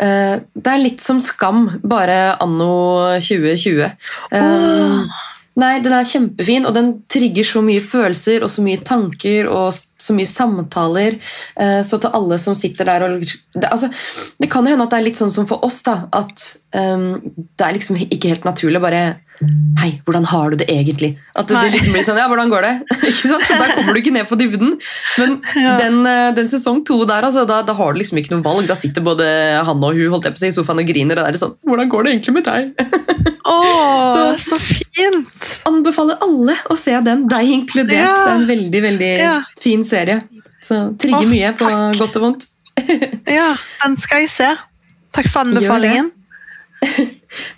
[0.00, 3.90] eh, Det er litt som Skam, bare anno 2020.
[4.32, 5.26] Eh, Åh.
[5.60, 9.74] Nei, den er kjempefin, og den trigger så mye følelser og så mye tanker og
[9.74, 11.18] så mye samtaler.
[11.58, 13.90] Eh, Så til alle som sitter der og det, altså,
[14.40, 16.06] det kan jo hende at det er litt sånn som for oss, da.
[16.12, 17.18] At um,
[17.58, 19.02] det er liksom ikke helt naturlig å bare
[19.80, 21.14] Hei, hvordan har du det egentlig?
[21.32, 22.72] At det, det liksom blir sånn, ja, hvordan går det?
[23.08, 23.46] ikke sant?
[23.48, 24.74] Der kommer du ikke ned på dybden.
[25.16, 25.76] Men Ja.
[25.80, 28.68] den, eh, den sesong to der, altså, da, da har du liksom ikke noe valg.
[28.68, 29.24] Da sitter både
[29.64, 31.16] han og hun holdt jeg på seg, i sofaen og griner.
[31.16, 32.84] Og da er det sånn Hvordan går det egentlig med deg?
[33.54, 35.48] Åh, Så- så, fint!
[35.70, 37.96] Anbefaler alle å se den, deg inkludert.
[37.96, 38.12] Ja.
[38.20, 39.34] Det er en veldig veldig Ja.
[39.62, 40.20] fin serie.
[40.60, 41.96] Så trigger Åh, mye på takk.
[42.04, 42.46] godt og vondt.
[43.24, 43.54] Ja,
[43.86, 44.52] den skal jeg se.
[45.16, 46.12] Takk for anbefalingen.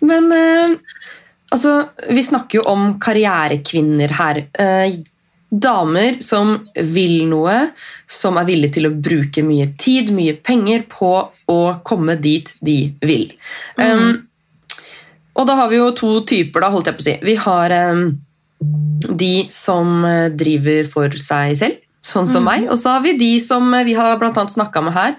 [0.02, 0.72] Men eh,
[1.52, 1.72] altså,
[2.10, 4.44] vi snakker jo om karrierekvinner her.
[4.58, 4.98] Eh,
[5.52, 7.56] damer som vil noe,
[8.08, 11.12] som er villige til å bruke mye tid, mye penger på
[11.52, 13.26] å komme dit de vil.
[13.76, 14.22] Um,
[15.36, 17.16] og da har vi jo to typer, da, holdt jeg på å si.
[17.28, 18.06] Vi har um,
[19.22, 22.68] de som eh, driver for seg selv, sånn som meg.
[22.70, 25.14] Og så har vi de som eh, vi har annet snakka med her.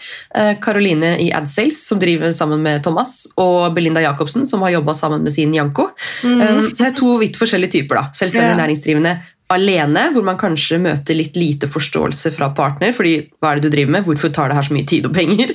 [0.64, 5.24] Karoline i AdSales, som driver sammen med Thomas, og Belinda Jacobsen, som har jobba sammen
[5.24, 5.90] med sin Janko.
[6.24, 6.64] Mm.
[6.68, 7.96] så det er to vidt forskjellige typer.
[7.96, 8.04] da.
[8.14, 8.60] Selvstendig Ja.
[8.66, 9.14] næringsdrivende
[9.54, 12.94] alene, hvor man kanskje møter litt lite forståelse fra partner.
[12.94, 14.06] fordi hva er det du driver med?
[14.06, 15.54] Hvorfor tar det her så mye tid og penger?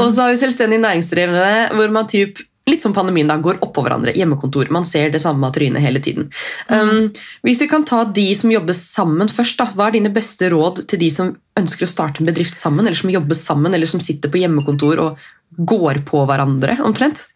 [0.00, 2.38] Og så har vi selvstendig næringsdrivende, hvor man typ
[2.70, 4.14] litt som pandemien da, går oppå hverandre.
[4.16, 4.70] Hjemmekontor.
[4.74, 6.28] Man ser det samme trynet hele tiden.
[6.68, 7.08] Um,
[7.46, 10.84] hvis vi kan ta de som jobber sammen først, da, hva er dine beste råd
[10.90, 14.02] til de som ønsker å starte en bedrift sammen, eller som jobber sammen, eller som
[14.04, 15.28] sitter på hjemmekontor og
[15.58, 17.26] går på hverandre, omtrent?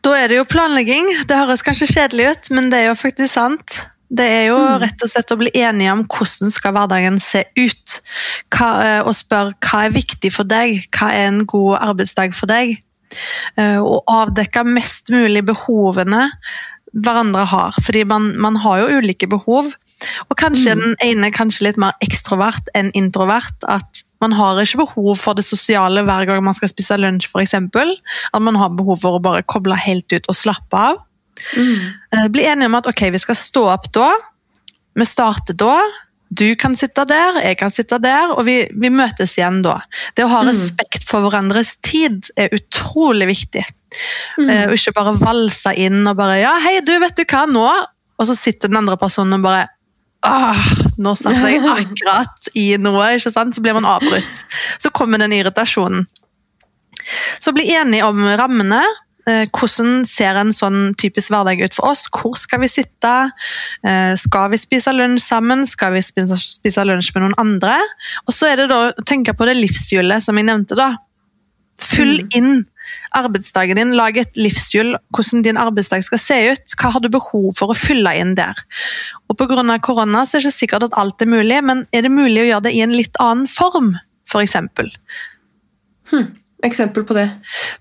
[0.00, 1.10] Da er det jo planlegging.
[1.28, 3.80] Det høres kanskje kjedelig ut, men det er jo faktisk sant.
[4.10, 8.00] Det er jo rett og slett å bli enige om hvordan skal hverdagen se ut.
[8.50, 12.50] Hva, eh, og spørre hva er viktig for deg, hva er en god arbeidsdag for
[12.50, 12.80] deg.
[13.58, 16.28] Eh, Og avdekke mest mulig behovene
[16.90, 17.76] hverandre har.
[17.82, 19.72] Fordi man, man har jo ulike behov.
[20.28, 23.54] Og kanskje den ene kanskje litt mer ekstrovert enn introvert.
[23.68, 27.54] At man har ikke behov for det sosiale hver gang man skal spise lunsj, f.eks.
[27.54, 31.00] At man har behov for å bare koble helt ut og slappe av.
[31.56, 32.28] Mm.
[32.34, 34.10] Bli enige om at ok, vi skal stå opp da.
[34.98, 35.76] Vi starter da.
[36.30, 39.80] Du kan sitte der, jeg kan sitte der, og vi, vi møtes igjen da.
[40.14, 43.64] Det å ha respekt for hverandres tid er utrolig viktig.
[44.38, 47.64] Eh, og ikke bare valse inn og bare Ja, hei, du, vet du hva, nå
[47.66, 49.64] Og så sitter den andre personen og bare
[50.22, 50.60] Åh,
[51.02, 53.56] nå satt jeg akkurat i noe, ikke sant?
[53.56, 54.42] så blir man avbrutt.
[54.78, 56.04] Så kommer den irritasjonen.
[57.40, 58.82] Så bli enige om rammene.
[59.28, 62.06] Eh, Hvordan ser en sånn typisk hverdag ut for oss?
[62.14, 63.12] Hvor skal vi sitte?
[63.84, 65.66] Eh, Skal vi spise lunsj sammen?
[65.68, 67.76] Skal vi spise, spise lunsj med noen andre?
[68.26, 70.78] Og så er det da å tenke på det livshjulet som jeg nevnte.
[70.78, 70.94] da.
[71.80, 72.66] Fyll inn
[73.16, 76.74] arbeidsdagen din, lag et livshjul, hvordan din arbeidsdag skal se ut.
[76.78, 78.54] Hva har du behov for å fylle inn der?
[79.30, 79.78] Og Pga.
[79.82, 82.48] korona så er det ikke sikkert at alt er mulig, men er det mulig å
[82.50, 83.96] gjøre det i en litt annen form?
[84.30, 84.90] For eksempel?
[86.66, 87.26] Eksempel på det.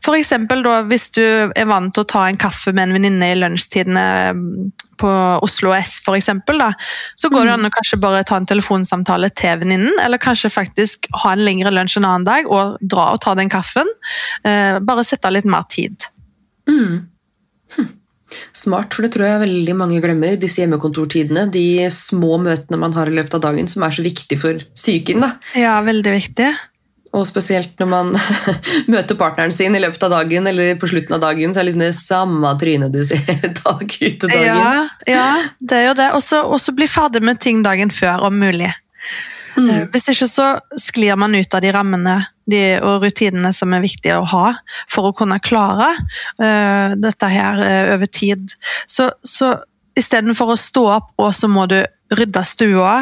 [0.05, 3.27] For eksempel da, hvis du er vant til å ta en kaffe med en venninne
[3.33, 4.05] i lunsjtidene
[4.37, 4.45] mm,
[5.01, 5.11] på
[5.43, 6.69] Oslo S, for eksempel, da,
[7.19, 11.09] så går det an å kanskje bare ta en telefonsamtale til venninnen, eller kanskje faktisk
[11.23, 13.87] ha en lengre lunsj en annen dag og dra og ta den kaffen.
[14.47, 16.07] Eh, bare sette av litt mer tid.
[18.53, 20.39] Smart, for det tror jeg veldig mange glemmer.
[20.39, 24.39] Disse hjemmekontortidene, de små møtene man har i løpet av dagen, som er så viktig
[24.39, 25.23] for psyken.
[25.25, 25.33] da.
[25.57, 26.49] Ja, veldig viktig.
[27.15, 28.12] Og spesielt når man
[28.93, 31.72] møter partneren sin i løpet av dagen, eller på slutten av dagen, så er det
[31.72, 33.26] liksom det samme trynet du ser
[33.63, 34.62] dag ut og dagen.
[34.62, 36.12] Ja, ja, det er jo det.
[36.17, 38.72] Og så bli ferdig med ting dagen før, om mulig.
[39.58, 39.89] Mm.
[39.91, 42.19] Hvis ikke så sklir man ut av de rammene
[42.50, 44.45] de, og rutinene som er viktige å ha
[44.91, 45.91] for å kunne klare
[46.41, 48.54] uh, dette her uh, over tid.
[48.89, 49.56] Så, så
[50.00, 51.82] istedenfor å stå opp, og så må du
[52.17, 52.93] rydde stua,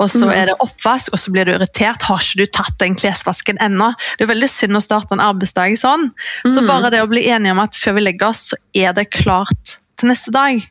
[0.00, 2.04] og så er det oppvask, og så blir du irritert.
[2.08, 3.90] Har ikke du tatt den klesvasken ennå?
[4.16, 6.10] Det er veldig synd å starte en arbeidsdag sånn.
[6.42, 9.10] Så bare det å bli enige om at før vi legger oss, så er det
[9.14, 10.64] klart til neste dag.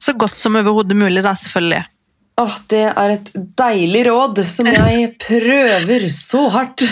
[0.00, 1.84] Så godt som overhodet mulig, da, selvfølgelig.
[2.40, 6.84] Åh, det er et deilig råd som jeg prøver så hardt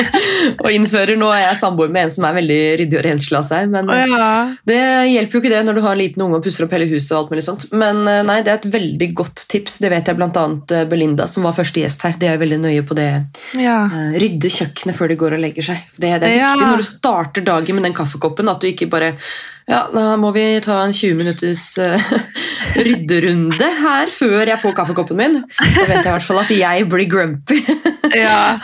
[0.64, 1.16] å innføre.
[1.20, 3.90] Nå er jeg samboer med en som er veldig ryddig og renslig av seg, men
[3.92, 4.28] Ja.
[4.68, 4.78] det
[5.10, 7.12] hjelper jo ikke det når du har en liten unge og pusser opp hele huset.
[7.12, 7.66] og alt mulig sånt.
[7.76, 9.78] Men eh, nei, det er et veldig godt tips.
[9.84, 10.46] Det vet jeg bl.a.
[10.90, 12.16] Belinda, som var første gjest her.
[12.20, 13.10] De er veldig nøye på det.
[13.60, 13.82] Ja.
[13.90, 15.84] Eh, Rydde kjøkkenet før de går og legger seg.
[15.96, 16.54] Det, det er Ja.
[16.54, 19.12] viktig når du starter dagen med den kaffekoppen, at du ikke bare
[19.66, 22.10] ja, da må vi ta en 20 minutters uh,
[22.86, 25.40] rydderunde her før jeg får kaffekoppen min.
[25.42, 27.62] Da vet jeg i hvert fall at jeg blir grumpy.
[28.16, 28.54] Ja.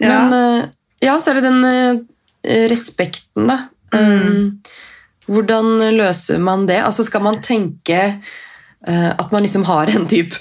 [0.00, 0.08] ja.
[0.08, 0.68] Men uh,
[1.04, 1.98] ja, så er det den uh,
[2.72, 3.58] respekten, da.
[3.92, 4.62] Um,
[5.28, 6.78] hvordan løser man det?
[6.80, 7.98] Altså Skal man tenke
[8.80, 10.38] at man liksom har en type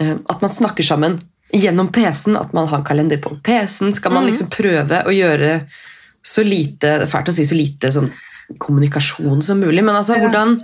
[0.00, 1.18] At man snakker sammen
[1.52, 3.92] gjennom PC-en, at man har en kalender på PC-en?
[3.94, 5.52] Skal man liksom prøve å gjøre
[6.26, 8.10] så lite Fælt å si så lite sånn
[8.58, 10.56] kommunikasjon som mulig, men altså hvordan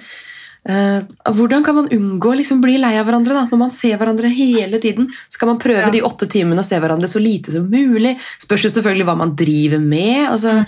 [0.68, 1.00] uh,
[1.36, 4.28] hvordan kan man unngå å liksom bli lei av hverandre da, når man ser hverandre
[4.34, 5.06] hele tiden?
[5.28, 5.90] Skal man prøve Ja.
[5.90, 8.16] de åtte timene å se hverandre så lite som mulig?
[8.42, 10.26] Spørs jo selvfølgelig hva man driver med.
[10.30, 10.64] Altså,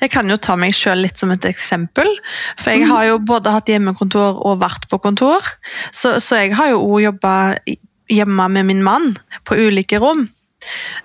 [0.00, 2.08] Jeg kan jo ta meg selv litt som et eksempel.
[2.58, 5.40] For jeg har jo både hatt hjemmekontor og vært på kontor.
[5.92, 7.54] Så, så jeg har jo òg jobba
[8.10, 9.14] hjemme med min mann
[9.46, 10.26] på ulike rom.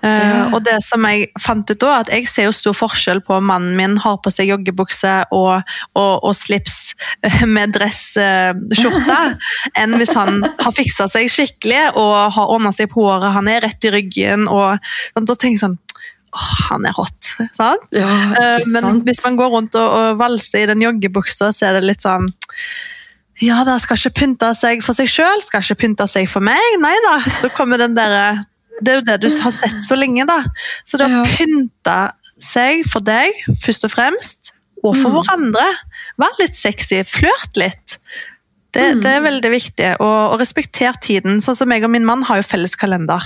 [0.02, 0.48] Eh, Ja.
[0.52, 3.46] og det som jeg fant ut da, at jeg ser jo stor forskjell på om
[3.48, 5.62] mannen min har på seg joggebukse og,
[5.96, 6.94] og, og slips
[7.26, 9.18] eh, med dresskjorte,
[9.80, 13.64] enn hvis han har fiksa seg skikkelig og har ordna seg på håret, han er
[13.64, 14.76] rett i ryggen og
[15.14, 15.78] sånn, Da tenker jeg sånn
[16.36, 17.86] Oh, han er hot, sant?
[17.96, 18.04] ja,
[18.36, 19.06] uh, Men sant?
[19.06, 22.26] hvis man går rundt og, og valser i den joggebuksa, så er det litt sånn
[23.40, 26.60] Ja da, skal ikke pynte seg for seg sjøl, skal ikke pynte seg for meg.
[26.82, 27.14] Nei da.
[27.40, 28.44] Da kommer den derre
[28.82, 30.42] Det er jo det du har sett så lenge, da.
[30.84, 34.52] Så det å pynta seg for deg, først og fremst,
[34.84, 35.16] og for Mm.
[35.22, 35.66] hverandre.
[36.20, 37.98] Vær litt sexy, flørt litt.
[38.72, 39.00] Det, Mm.
[39.02, 39.96] det er veldig viktig.
[40.00, 41.40] Og, og respekter tiden.
[41.40, 43.22] Sånn som jeg og min mann har jo felles kalender.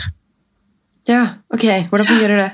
[1.08, 1.88] Ja, ok.
[1.90, 2.50] Hvordan fungerer det?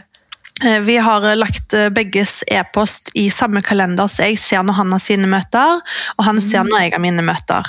[0.65, 4.79] Eh, Vi har eh, lagt eh, begges e-post i samme kalender, så jeg ser når
[4.79, 5.83] han har sine møter,
[6.17, 7.69] og han ser når jeg har mine møter.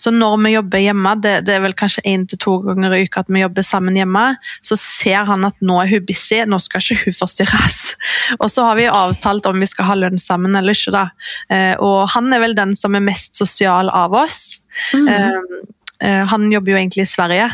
[0.00, 3.04] Så når vi jobber hjemme, det, det er vel kanskje én til to ganger i
[3.06, 4.24] uka at vi jobber sammen hjemme,
[4.66, 7.80] så ser han at nå er hun busy, nå skal ikke hun forstyrres.
[8.42, 10.94] Og så har vi avtalt om vi skal ha lønn sammen eller ikke.
[10.94, 11.06] da.
[11.82, 14.58] Og han er vel den som er mest sosial av oss.
[14.94, 15.06] Mm.
[16.30, 17.46] Han jobber jo egentlig i Sverige,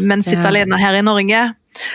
[0.00, 0.50] men sitter Ja.
[0.52, 1.42] alene her i Norge.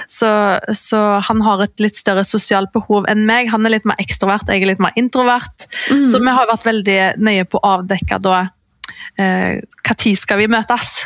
[0.09, 0.29] Så,
[0.73, 3.51] så han har et litt større sosialt behov enn meg.
[3.53, 5.67] Han er litt mer ekstrovert, jeg er litt mer introvert.
[5.91, 6.05] Mm.
[6.09, 8.39] Så vi har vært veldig nøye på å avdekke da
[9.19, 9.61] eh,
[9.93, 10.97] tid skal vi møtes.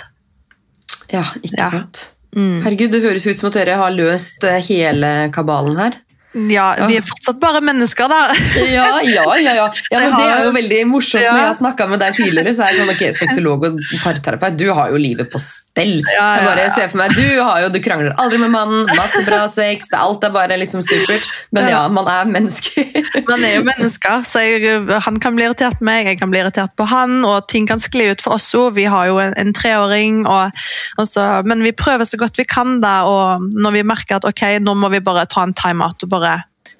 [1.11, 1.69] Ja, ikke Ja.
[1.69, 2.05] sant.
[2.31, 2.61] Mm.
[2.63, 5.97] Herregud, det høres ut som at dere har løst eh, hele kabalen her.
[6.31, 8.21] Ja, vi er fortsatt bare mennesker, da.
[8.71, 9.55] Ja, ja, ja.
[9.55, 9.65] ja.
[9.91, 11.19] ja men det er jo veldig morsomt.
[11.25, 14.55] Når jeg har snakka med deg tidligere, så er jeg sånn, ok, sexolog og parterapeut,
[14.59, 15.97] du har jo livet på stell.
[16.07, 19.41] Jeg bare ser for meg, Du har jo, du krangler aldri med mannen, masse bra
[19.51, 21.27] sex, det, alt er bare liksom supert.
[21.51, 21.91] Men ja, Ja.
[21.91, 22.87] man er mennesker.
[23.31, 26.39] Man er jo mennesker, så jeg, han kan bli irritert på meg, jeg kan bli
[26.41, 28.73] irritert på han, og ting kan skli ut for oss òg.
[28.75, 30.51] Vi har jo en, en treåring, og,
[30.99, 34.27] og så, men vi prøver så godt vi kan da, og når vi merker at
[34.27, 36.20] ok, nå må vi bare ta en timeout og bare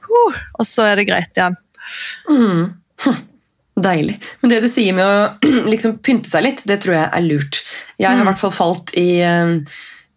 [0.07, 1.57] huh, Og så er det greit igjen.
[2.29, 2.65] Mm.
[3.81, 4.17] Deilig.
[4.41, 7.63] Men det du sier med å liksom pynte seg litt, det tror jeg er lurt.
[8.01, 9.55] Jeg har i hvert fall falt i uh,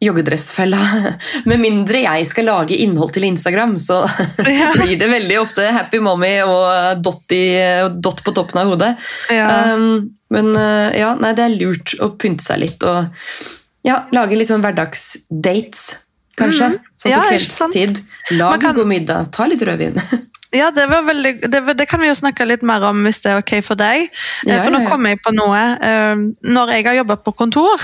[0.05, 0.81] joggedressfella.
[1.51, 4.03] Med mindre jeg skal lage innhold til Instagram, så
[4.61, 4.73] Ja.
[4.75, 7.47] blir det veldig ofte happy mommy og dot, i,
[7.95, 8.95] dot på toppen av hodet.
[9.33, 9.49] Ja.
[9.73, 13.07] Um, men uh, ja, nei, det er lurt å pynte seg litt og
[13.85, 15.83] ja, lage litt sånn hverdagsdates,
[16.41, 16.71] kanskje.
[17.01, 17.99] Sånn Ja, på kveldstid.
[18.39, 20.01] Lag kan- god middag, ta litt rødvin.
[20.55, 23.31] Ja, det, var veldig, det, det kan vi jo snakke litt mer om hvis det
[23.33, 24.05] er ok for deg.
[24.47, 25.59] Eh, Ja, for nå kommer jeg på noe.
[25.83, 26.15] Eh,
[26.47, 27.83] Når jeg har jobba på kontor,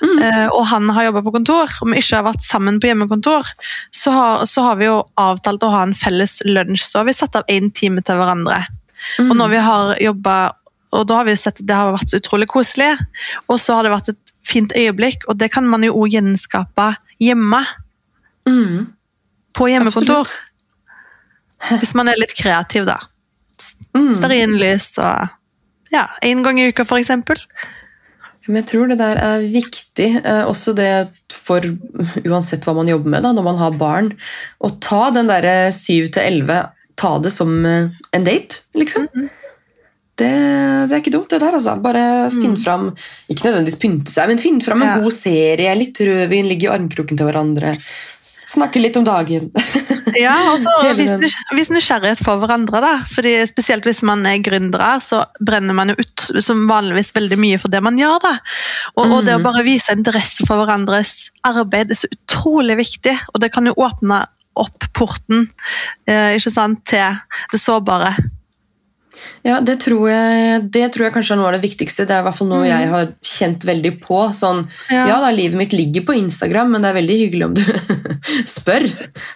[0.00, 0.22] Mm.
[0.24, 3.44] eh, og han har jobba på kontor, og vi ikke har vært sammen på hjemmekontor,
[3.92, 6.80] så har, så har vi jo avtalt å ha en felles lunsj.
[6.88, 8.62] Så har vi satt av én time til hverandre.
[9.20, 10.38] Og når vi har jobba
[10.96, 12.94] og da har vi sett at det har vært utrolig koselig.
[13.50, 16.94] Og så har det vært et fint øyeblikk, og det kan man jo òg gjenskape
[17.22, 17.62] hjemme.
[18.48, 18.86] Mm.
[19.56, 20.26] På hjemmekontor.
[20.26, 21.80] Absolutt.
[21.82, 22.98] Hvis man er litt kreativ, da.
[23.96, 24.12] Mm.
[24.14, 25.34] Stearinlys og
[25.90, 27.40] ja, én gang i uka, for eksempel.
[28.48, 30.92] Men jeg tror det der er viktig, eh, også det
[31.32, 31.64] for
[32.24, 34.12] uansett hva man jobber med da, når man har barn,
[34.64, 36.62] å ta den derre syv til elleve,
[36.98, 39.08] ta det som eh, en date, liksom.
[40.18, 40.28] Det,
[40.90, 41.76] det er ikke dumt, det der, altså.
[41.82, 42.04] Bare
[42.34, 42.88] finn fram
[43.30, 45.00] Ikke nødvendigvis pynte seg, men finn fram en Ja.
[45.04, 47.76] god serie, litt rødvin, ligge i armkroken til hverandre.
[48.48, 49.50] Snakke litt om dagen.
[50.16, 51.12] Ja, og så vis,
[51.52, 52.80] vis nysgjerrighet for hverandre.
[52.80, 52.92] da.
[53.12, 57.58] Fordi Spesielt hvis man er gründere, så brenner man jo ut som vanligvis veldig mye
[57.60, 58.16] for det man gjør.
[58.24, 58.32] da.
[58.96, 63.42] Og, og det å bare vise interesse for hverandres arbeid er så utrolig viktig, og
[63.44, 64.22] det kan jo åpne
[64.58, 65.44] opp porten
[66.08, 67.20] eh, ikke sant, til
[67.52, 68.14] det sårbare.
[69.42, 72.04] Ja, det tror, jeg, det tror jeg kanskje er noe av det viktigste.
[72.06, 74.18] Det er i hvert fall noe jeg har kjent veldig på.
[74.36, 74.60] Sånn,
[74.92, 75.06] ja.
[75.08, 75.16] Ja.
[75.24, 77.64] da, Livet mitt ligger på Instagram, men det er veldig hyggelig om du
[78.58, 78.86] spør.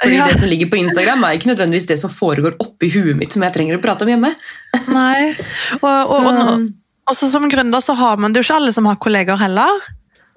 [0.03, 0.29] Fordi Ja.
[0.29, 3.43] det som ligger på Instagram, er ikke nødvendigvis det som foregår oppi huet mitt som
[3.43, 4.35] jeg trenger å prate om hjemme.
[4.99, 5.33] Nei.
[5.81, 6.71] Og, og, Så- og,
[7.11, 9.81] også som gründer så har man det jo ikke alle som har kolleger heller.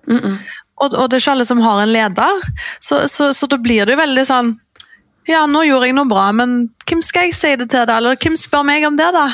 [0.07, 0.37] Mm -mm.
[0.81, 2.41] Og, og det er ikke alle som har en leder.
[2.79, 4.59] Så, så, så da blir det jo veldig sånn
[5.27, 7.97] Ja, nå gjorde jeg noe bra, men hvem skal jeg si det til, da?
[7.97, 9.27] Eller hvem spør meg om det, da?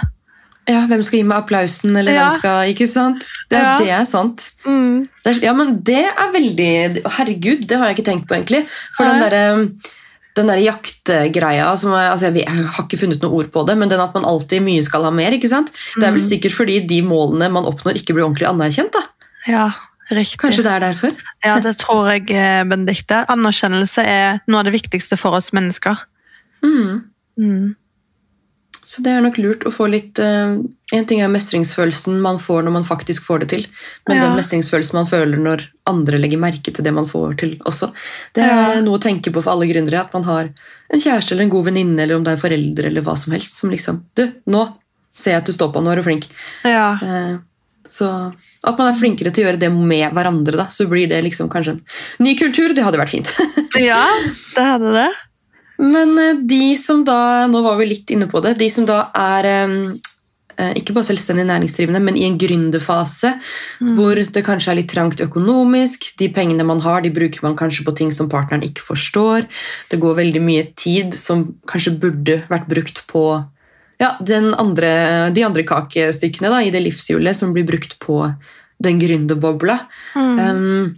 [0.69, 1.95] Ja, Hvem skal gi meg applausen?
[1.97, 2.27] eller Ja.
[2.29, 3.25] hvem skal, ikke sant?
[3.49, 3.77] Det, Ja.
[3.79, 4.51] det er sant.
[4.63, 5.09] Mm.
[5.25, 8.67] Det er, ja, men det er veldig Herregud, det har jeg ikke tenkt på, egentlig.
[8.95, 9.71] For den derre
[10.33, 13.89] den der jaktegreia som er, altså jeg, har ikke funnet noe ord på det, men
[13.89, 15.31] den at man alltid mye skal ha mer.
[15.35, 15.71] ikke sant?
[15.97, 18.93] Det er vel sikkert fordi de målene man oppnår, ikke blir ordentlig anerkjent.
[18.93, 19.01] da.
[19.47, 19.71] Ja,
[20.11, 20.39] riktig.
[20.43, 21.13] Kanskje det er derfor?
[21.45, 22.69] Ja, det tror jeg, Benedicte.
[22.69, 23.21] Benedikte.
[23.31, 25.97] Anerkjennelse er noe av det viktigste for oss mennesker.
[26.63, 27.03] Mm.
[27.39, 27.75] Mm.
[28.91, 30.57] Så det er nok lurt å få litt eh,
[30.91, 33.65] En ting er mestringsfølelsen man får når man faktisk får det til,
[34.09, 34.25] men Ja.
[34.25, 37.93] den mestringsfølelsen man føler når andre legger merke til det man får til også.
[38.35, 38.81] Det er Ja.
[38.81, 40.49] noe å tenke på for alle gründere, at man har
[40.91, 43.55] en kjæreste eller en god venninne eller om det er foreldre eller hva som helst,
[43.55, 44.73] som liksom Du, nå
[45.15, 46.27] ser jeg at du står på, nå er du flink.
[46.65, 46.97] Ja.
[47.01, 47.39] Uh,
[47.87, 51.23] Så at man er flinkere til å gjøre det med hverandre, da, så blir det
[51.25, 51.81] liksom kanskje en
[52.25, 52.75] ny kultur.
[52.77, 53.33] Det hadde vært fint.
[53.89, 54.05] ja,
[54.53, 55.09] det hadde det.
[55.81, 58.53] Men eh, de som da Nå var vi litt inne på det.
[58.59, 63.33] De som da er eh, ikke bare selvstendig næringsdrivende, men i en gründerfase
[63.97, 66.11] hvor det kanskje er litt trangt økonomisk.
[66.21, 69.49] De pengene man har, de bruker man kanskje på ting som partneren ikke forstår.
[69.89, 73.25] Det går veldig mye tid som kanskje burde vært brukt på
[74.01, 78.23] ja, den andre, de andre kakestykkene da, i det livshjulet som blir brukt på
[78.81, 79.77] den gründerbobla.
[80.17, 80.95] Um,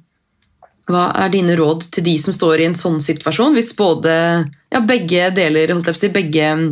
[0.87, 4.13] hva er dine råd til de som står i en sånn situasjon, hvis både
[4.73, 6.69] ja, begge deler, si, begge mm,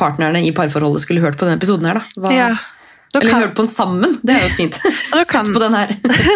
[0.00, 2.00] partnerne i parforholdet skulle hørt på denne episoden her.
[2.02, 2.24] da.
[2.24, 2.48] Hva, Ja.
[3.14, 4.16] Da Eller kan, hørt på den sammen.
[4.26, 4.74] Det er jo fint.
[5.14, 5.92] da kan- på den her.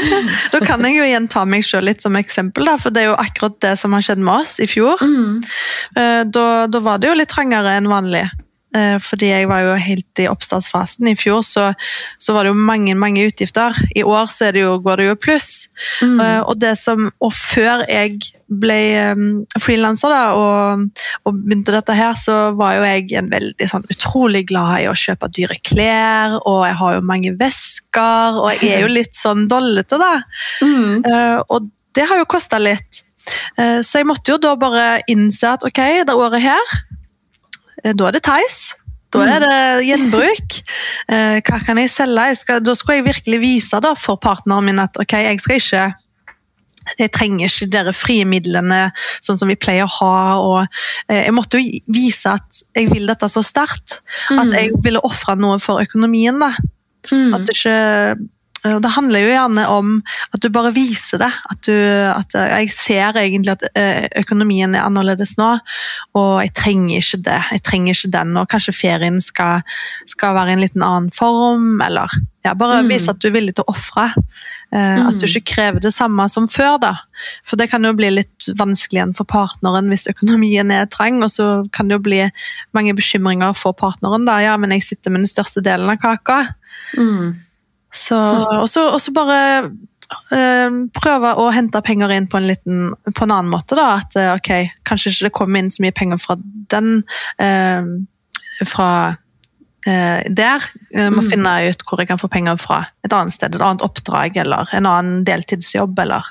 [0.55, 3.11] da kan jeg jo igjen ta meg selv litt som eksempel, da, for det er
[3.11, 5.03] jo akkurat det som har skjedd med oss i fjor.
[5.03, 5.43] Mm.
[5.99, 8.23] Eh, Da, da var det jo litt trangere enn vanlig.
[8.77, 11.09] Eh, Fordi jeg var jo helt i oppstartsfasen.
[11.11, 11.71] I fjor så,
[12.23, 13.75] så var det jo mange mange utgifter.
[13.97, 15.51] I år så det jo, går det jo pluss.
[16.03, 16.21] Mm.
[16.21, 18.79] Eh, Og, det som, og før jeg ble
[19.63, 20.87] frilanser og,
[21.27, 24.97] og begynte dette her, så var jo jeg en veldig sånn, utrolig glad i å
[24.99, 29.47] kjøpe dyre klær, og jeg har jo mange vesker, og jeg er jo litt sånn
[29.51, 30.17] dollete, da.
[30.67, 30.99] Mm.
[31.07, 33.05] Eh, og det har jo kosta litt.
[33.59, 35.79] Så jeg måtte jo da bare innse at ok,
[36.09, 36.71] det året her,
[37.85, 38.61] da er det Theis.
[39.11, 40.61] Da er det gjenbruk.
[41.11, 42.29] Eh, hva kan jeg selge?
[42.31, 45.89] Jeg skal, da skulle jeg virkelig vise for partneren min at ok, jeg skal ikke
[46.99, 48.79] jeg trenger ikke dere frie midlene
[49.23, 50.15] sånn som vi pleier å ha.
[50.41, 50.61] og
[51.11, 54.01] eh, Jeg måtte jo vise at jeg vil dette så sterkt.
[54.33, 56.41] At jeg ville ofre noe for økonomien.
[56.41, 56.55] da.
[57.11, 57.35] Mm.
[57.37, 58.17] At det ikke
[58.65, 59.93] og Det handler jo gjerne om
[60.35, 61.31] at du bare viser det.
[61.51, 61.73] At, du,
[62.13, 65.59] at eh, jeg ser egentlig at eh, økonomien er annerledes nå,
[66.15, 67.39] og jeg trenger ikke det.
[67.57, 69.63] Jeg trenger ikke den, og kanskje ferien skal,
[70.07, 71.81] skal være i en liten annen form.
[71.81, 72.09] Eller
[72.45, 72.89] ja, bare Mm.
[72.89, 74.11] vise at du er villig til å ofre.
[74.73, 75.09] Mm.
[75.09, 75.31] At du Mm.
[75.35, 76.79] ikke krever det samme som før.
[76.81, 76.95] da.
[77.45, 81.31] For det kan jo bli litt vanskelig igjen for partneren hvis økonomien er trang, og
[81.31, 82.31] så kan det jo bli
[82.75, 84.25] mange bekymringer for partneren.
[84.27, 84.39] da.
[84.41, 86.55] Ja, men jeg sitter med den største delen av kaka.
[86.97, 87.37] Mm.
[87.93, 89.39] Så, og, så, bare
[90.35, 93.75] øh, prøve å hente penger inn på en, liten, på en annen måte.
[93.79, 94.51] da, At eh, ok,
[94.87, 96.37] kanskje ikke det kommer inn så mye penger fra
[96.71, 97.03] den
[97.43, 97.91] øh,
[98.69, 98.91] Fra
[99.89, 100.67] øh, der.
[100.93, 101.31] Jeg må Mm.
[101.31, 103.55] finne ut hvor jeg kan få penger fra et annet sted.
[103.55, 105.99] Et annet oppdrag eller en annen deltidsjobb.
[105.99, 106.23] eller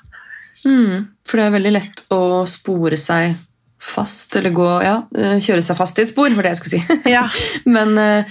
[0.66, 1.08] Mm.
[1.26, 3.36] For det er veldig lett å spore seg
[3.80, 6.80] fast, eller gå, ja, eh, kjøre seg fast i et spor, var det jeg skulle
[6.82, 7.12] si.
[7.14, 7.22] Ja.
[7.76, 8.24] Men eh,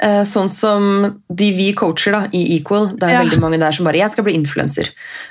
[0.00, 0.86] eh, sånn som
[1.28, 3.20] de vi coacher da, i Equal, det er Ja.
[3.24, 4.88] veldig mange der som bare 'jeg skal bli influenser'.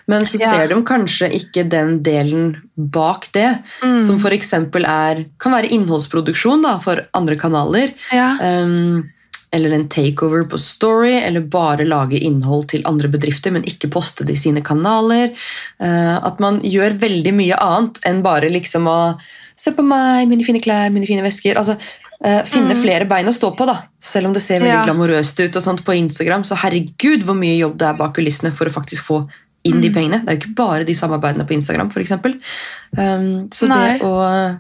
[0.08, 3.99] Men så ser de kanskje ikke den delen bak det, Mm.
[3.99, 4.54] som f.eks.
[4.54, 7.93] er kan være innholdsproduksjon da, for andre kanaler.
[8.13, 9.10] Um,
[9.54, 14.25] eller en takeover på Story, eller bare lage innhold til andre bedrifter, men ikke poste
[14.25, 15.32] det i sine kanaler.
[15.80, 19.17] Uh, at man gjør veldig mye annet enn bare liksom å
[19.55, 21.55] Se på meg, mine fine klær, mine fine vesker.
[21.61, 21.77] Altså,
[22.25, 23.77] uh, finne flere bein å stå på, da.
[24.03, 24.83] Selv om det ser veldig Ja.
[24.85, 26.43] glamorøst ut og sånt på Instagram.
[26.43, 29.23] Så herregud hvor mye jobb det er bak kulissene for å faktisk få
[29.65, 30.21] inn de pengene.
[30.21, 32.11] Det er jo ikke bare de samarbeidene på Instagram, f.eks.
[32.97, 33.97] Um, så Nei.
[33.97, 34.59] det å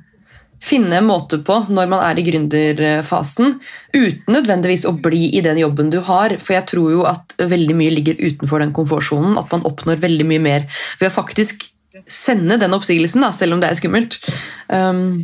[0.65, 3.59] finne en måte på når man er i gründerfasen,
[3.93, 6.37] uten nødvendigvis å bli i den jobben du har.
[6.41, 9.37] For jeg tror jo at veldig mye ligger utenfor den komfortsonen.
[9.37, 10.67] At man oppnår veldig mye mer
[10.99, 11.67] ved å faktisk
[12.11, 14.19] sende den oppsigelsen, da, selv om det er skummelt.
[14.67, 15.23] Um,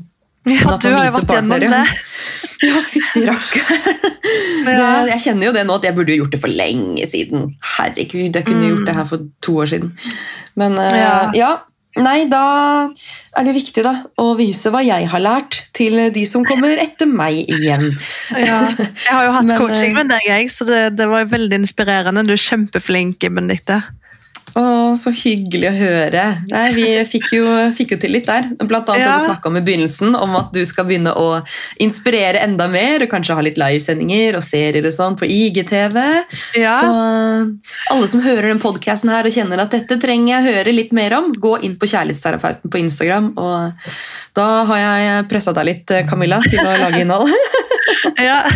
[0.49, 1.81] ja, du har jo vært gjennom partnere.
[1.84, 2.29] det.
[2.69, 3.99] ja, fytti rakkeren!
[5.12, 7.49] Jeg kjenner jo det nå at jeg burde jo gjort det for lenge siden.
[7.75, 9.91] Herregud, jeg kunne gjort det her for to år siden.
[10.60, 11.12] Men uh, Ja.
[11.36, 11.51] ja.
[11.99, 12.88] Nei, da
[13.36, 17.10] er det viktig da, å vise hva jeg har lært til de som kommer etter
[17.10, 17.89] meg igjen.
[18.31, 18.62] Ja.
[18.71, 21.60] Jeg har jo hatt Men, coaching eh, med deg, jeg, så det, det var veldig
[21.60, 22.23] inspirerende.
[22.23, 23.81] Du er kjempeflink, Benedicte.
[24.57, 24.63] Å,
[24.99, 26.23] så hyggelig å høre.
[26.51, 27.45] Nei, vi fikk jo,
[27.77, 28.49] fikk jo til litt der.
[28.67, 29.13] Blant annet Ja.
[29.13, 31.27] det du snakket om i begynnelsen, om at du skal begynne å
[31.79, 35.97] inspirere enda mer, og kanskje ha litt livesendinger og serier og sånn på IGTV.
[36.59, 36.75] Ja.
[36.81, 36.91] Så
[37.95, 41.15] alle som hører den podcasten her og kjenner at dette trenger jeg høre litt mer
[41.21, 43.71] om, gå inn på Kjærlighetsterapeuten på Instagram, og
[44.35, 47.31] da har jeg pressa deg litt, Camilla, til å lage innhold.
[48.21, 48.41] Ja.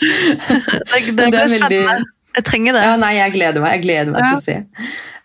[0.00, 2.04] Det, det det veldig- spennende.
[2.36, 2.82] Jeg trenger det.
[2.84, 4.32] Ja, nei, jeg gleder meg, jeg gleder meg Ja.
[4.32, 4.56] til å se.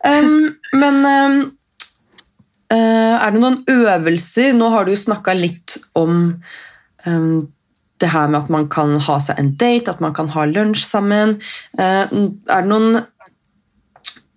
[0.01, 1.39] Um, men um,
[2.73, 6.41] eh, er det noen øvelser Nå har du jo snakka litt om
[7.05, 7.47] um,
[8.01, 10.87] det her med at man kan ha seg en date, at man kan ha lunsj
[10.87, 11.35] sammen.
[11.77, 12.07] Uh,
[12.49, 13.03] er det noen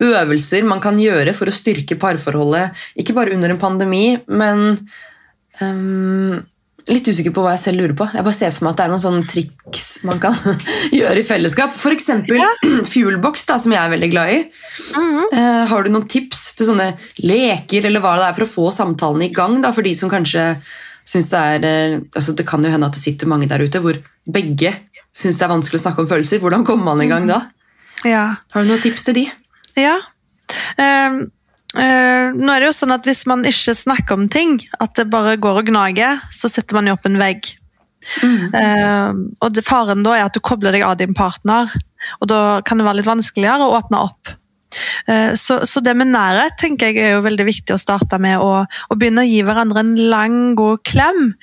[0.04, 4.74] øvelser man kan gjøre for å styrke parforholdet, ikke bare under en pandemi, men
[5.62, 6.42] um,
[6.84, 8.06] Litt usikker på hva jeg selv lurer på.
[8.12, 10.34] Jeg bare ser for meg at det er noen sånne triks man kan
[10.98, 11.76] gjøre i fellesskap.
[11.78, 12.10] F.eks.
[12.28, 12.48] Ja.
[12.92, 14.40] Fuelbox, da, som jeg er veldig glad i.
[14.96, 15.28] Mm -hmm.
[15.32, 18.70] uh, har du noen tips til sånne leker eller hva det er for å få
[18.72, 19.62] samtalene i gang?
[19.62, 20.56] Da, for de som kanskje
[21.04, 23.80] syns det er uh, altså Det kan jo hende at det sitter mange der ute
[23.80, 24.74] hvor begge
[25.14, 26.38] syns det er vanskelig å snakke om følelser.
[26.38, 27.40] Hvordan kommer man i gang da?
[28.04, 28.36] Ja.
[28.52, 29.30] Har du noen tips til de?
[29.76, 29.96] Ja.
[30.76, 31.30] Ehm,
[31.76, 35.08] eh, nå er det jo sånn at Hvis man ikke snakker om ting, at det
[35.10, 37.50] bare går og gnager, så setter man jo opp en vegg.
[38.52, 41.70] Ehm, og det, Faren da er at du kobler deg av din partner,
[42.20, 44.34] og da kan det være litt vanskeligere å åpne opp.
[45.08, 48.40] Uh, Så, så det med nærhet tenker jeg er jo veldig viktig å starte med.
[48.42, 51.34] Å, å begynne å gi hverandre en lang, god klem.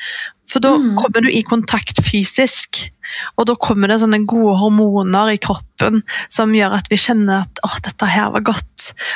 [0.52, 0.96] For da Mm.
[1.00, 2.92] kommer du i kontakt fysisk,
[3.38, 7.62] og da kommer det sånne gode hormoner i kroppen som gjør at vi kjenner at
[7.66, 8.68] åh, dette her var godt.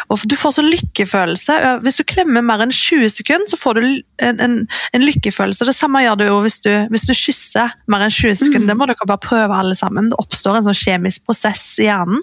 [0.10, 1.56] Og du får sånn lykkefølelse.
[1.84, 3.86] Hvis du klemmer mer enn 20 sekunder, så får du
[4.20, 4.56] en, en,
[4.94, 5.66] en lykkefølelse.
[5.66, 8.66] Det samme gjør du jo hvis du, hvis du kysser mer enn 20 sekunder.
[8.66, 8.72] Mm.
[8.74, 10.10] Det må dere bare prøve alle sammen.
[10.12, 12.22] Det oppstår en sånn kjemisk prosess i hjernen.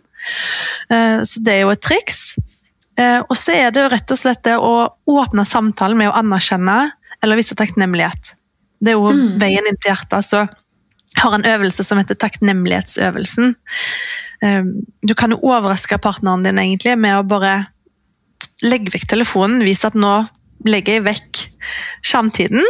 [0.91, 2.35] Eh, Så det er jo et triks.
[2.99, 6.16] Eh, Og så er det jo rett og slett det å åpne samtalen med å
[6.18, 6.93] anerkjenne
[7.23, 8.35] eller vise takknemlighet.
[8.83, 9.39] Det er jo Mm.
[9.39, 10.25] veien inn til hjertet.
[10.27, 10.49] Så
[11.20, 13.54] har en øvelse som heter takknemlighetsøvelsen.
[14.42, 14.62] Eh,
[15.02, 17.66] Du kan jo overraske partneren din egentlig med å bare
[18.62, 19.64] legge vekk telefonen.
[19.66, 20.28] Vise at nå
[20.66, 21.42] legger jeg vekk
[22.06, 22.62] skjermtiden.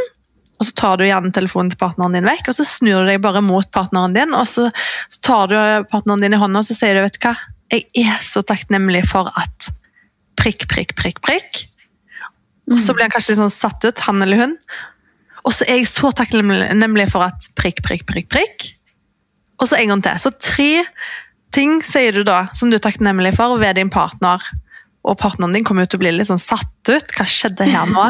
[0.60, 3.22] Og så tar du gjerne telefonen til partneren din vekk, og så snur du deg
[3.24, 4.34] bare mot partneren din.
[4.38, 4.68] Og så,
[5.10, 5.56] så tar du
[5.90, 7.34] partneren din i hånda og så sier du, vet du hva,
[7.72, 9.70] jeg er så takknemlig for at
[10.38, 11.64] prikk, prikk, prikk, prikk.
[12.70, 14.52] Og så blir han kanskje litt sånn satt ut, han eller hun.
[15.42, 18.68] Og så er jeg så takknemlig for at prikk, prikk, prikk, prikk.
[19.62, 20.20] Og så en gang til.
[20.22, 20.84] Så tre
[21.54, 24.42] ting sier du da som du er takknemlig for ved din partner.
[25.02, 27.14] Og partneren din kommer jo til å bli litt sånn satt ut.
[27.16, 28.08] Hva skjedde her nå?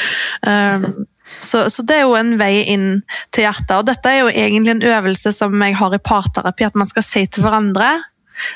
[0.48, 1.04] um,
[1.40, 2.88] så, så det er jo en vei inn
[3.34, 3.78] til hjertet.
[3.78, 7.06] Og dette er jo egentlig en øvelse som jeg har i parterapi, at man skal
[7.06, 7.90] si til hverandre.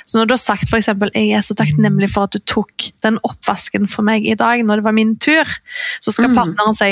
[0.04, 3.18] Så når du har sagt eksempel, jeg er så takknemlig for at du tok den
[3.26, 5.48] oppvasken for meg i dag, når det var min tur,
[6.02, 6.38] så skal Mm.
[6.40, 6.90] partneren si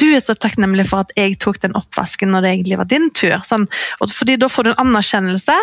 [0.00, 3.10] du er så takknemlig for at jeg tok den oppvasken når det egentlig var din
[3.16, 3.36] tur.
[3.46, 3.68] Sånn,
[4.00, 5.56] fordi Da får du en anerkjennelse,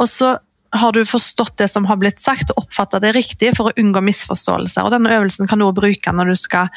[0.00, 0.34] og så
[0.72, 4.00] har du forstått det som har blitt sagt og oppfatta det riktig for å unngå
[4.08, 4.86] misforståelser.
[4.86, 6.70] Og Denne øvelsen kan du også bruke når du skal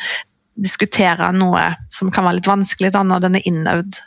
[0.55, 4.01] diskutere noe som kan være litt vanskelig, da, når den er innøvd.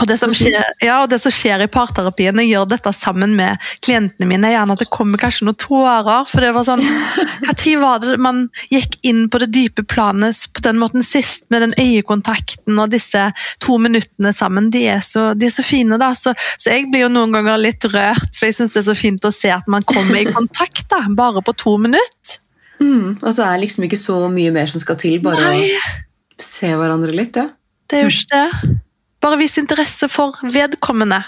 [0.00, 3.34] Og det, som skjer, ja, og det som skjer i parterapien, jeg gjør dette sammen
[3.36, 6.22] med klientene mine, er gjerne at det kommer kanskje noen tårer.
[6.30, 6.80] For det var sånn
[7.50, 11.66] Når var det man gikk inn på det dype planet på den måten sist, med
[11.66, 13.26] den øyekontakten og disse
[13.60, 14.70] to minuttene sammen?
[14.72, 16.14] De er så, de er så fine, da.
[16.16, 18.96] Så, så jeg blir jo noen ganger litt rørt, for jeg syns det er så
[18.96, 22.38] fint å se at man kommer i kontakt, da, bare på to minutter.
[22.80, 25.68] Mm, og så er det liksom ikke så mye mer som skal til, bare Nei,
[25.76, 27.36] å se hverandre litt.
[27.36, 27.50] ja.
[27.92, 28.80] det er jo ikke det.
[29.22, 31.22] Bare vis interesse for vedkommende.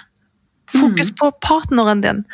[0.71, 2.25] Fokus på partneren din.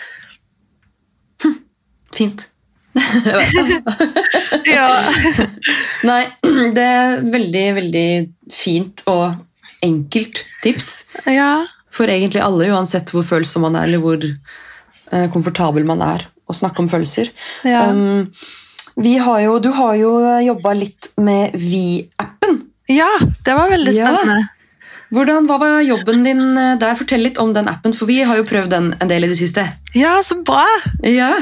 [2.17, 2.49] Fint.
[4.65, 5.13] Ja.
[6.11, 6.25] Nei,
[6.77, 8.09] det er veldig, veldig
[8.55, 9.41] fint og
[9.85, 10.91] enkelt tips
[11.29, 11.67] ja.
[11.93, 16.57] for egentlig alle, uansett hvor følsom man er, eller hvor eh, komfortabel man er å
[16.57, 17.33] snakke om følelser.
[17.65, 17.87] ja.
[17.91, 18.33] Um,
[19.01, 20.11] vi har jo, du har jo
[20.45, 22.59] jobba litt med Vi-appen.
[22.91, 23.09] ja,
[23.47, 24.11] det var veldig Ja.
[25.11, 26.95] Hvordan, Hva var jobben din eh, der?
[26.99, 29.39] Fortell litt om den appen, for vi har jo prøvd den en del i det
[29.41, 29.65] siste.
[29.99, 30.63] Ja, så bra!
[31.03, 31.33] Ja.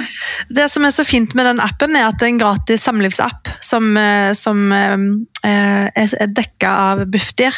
[0.49, 3.51] Det som er så fint med den appen, er at det er en gratis samlivsapp
[3.61, 4.97] som, eh, som eh,
[5.45, 7.53] er dekka av Bufdir.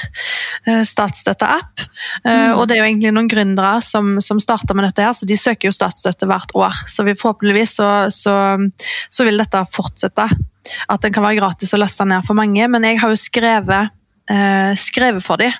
[0.66, 1.86] statsstøtteapp.
[2.24, 5.26] Eh, Og det er jo egentlig noen gründere som, som starta med dette, her, så
[5.30, 6.74] de søker jo statsstøtte hvert år.
[6.90, 8.34] Så vi forhåpentligvis så, så,
[9.10, 10.26] så vil dette fortsette.
[10.90, 12.66] At den kan være gratis å laste ned for mange.
[12.68, 13.94] Men jeg har jo skrevet
[14.78, 15.52] skrevet for dem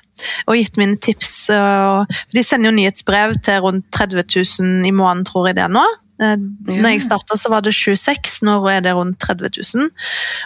[0.47, 1.33] og gitt mine tips.
[1.49, 4.23] De sender jo nyhetsbrev til rundt 30
[4.61, 5.83] 000 i måneden, tror jeg det er nå.
[6.21, 6.35] Ja.
[6.37, 9.87] Når jeg starta, så var det 26, nå er det rundt 30 000.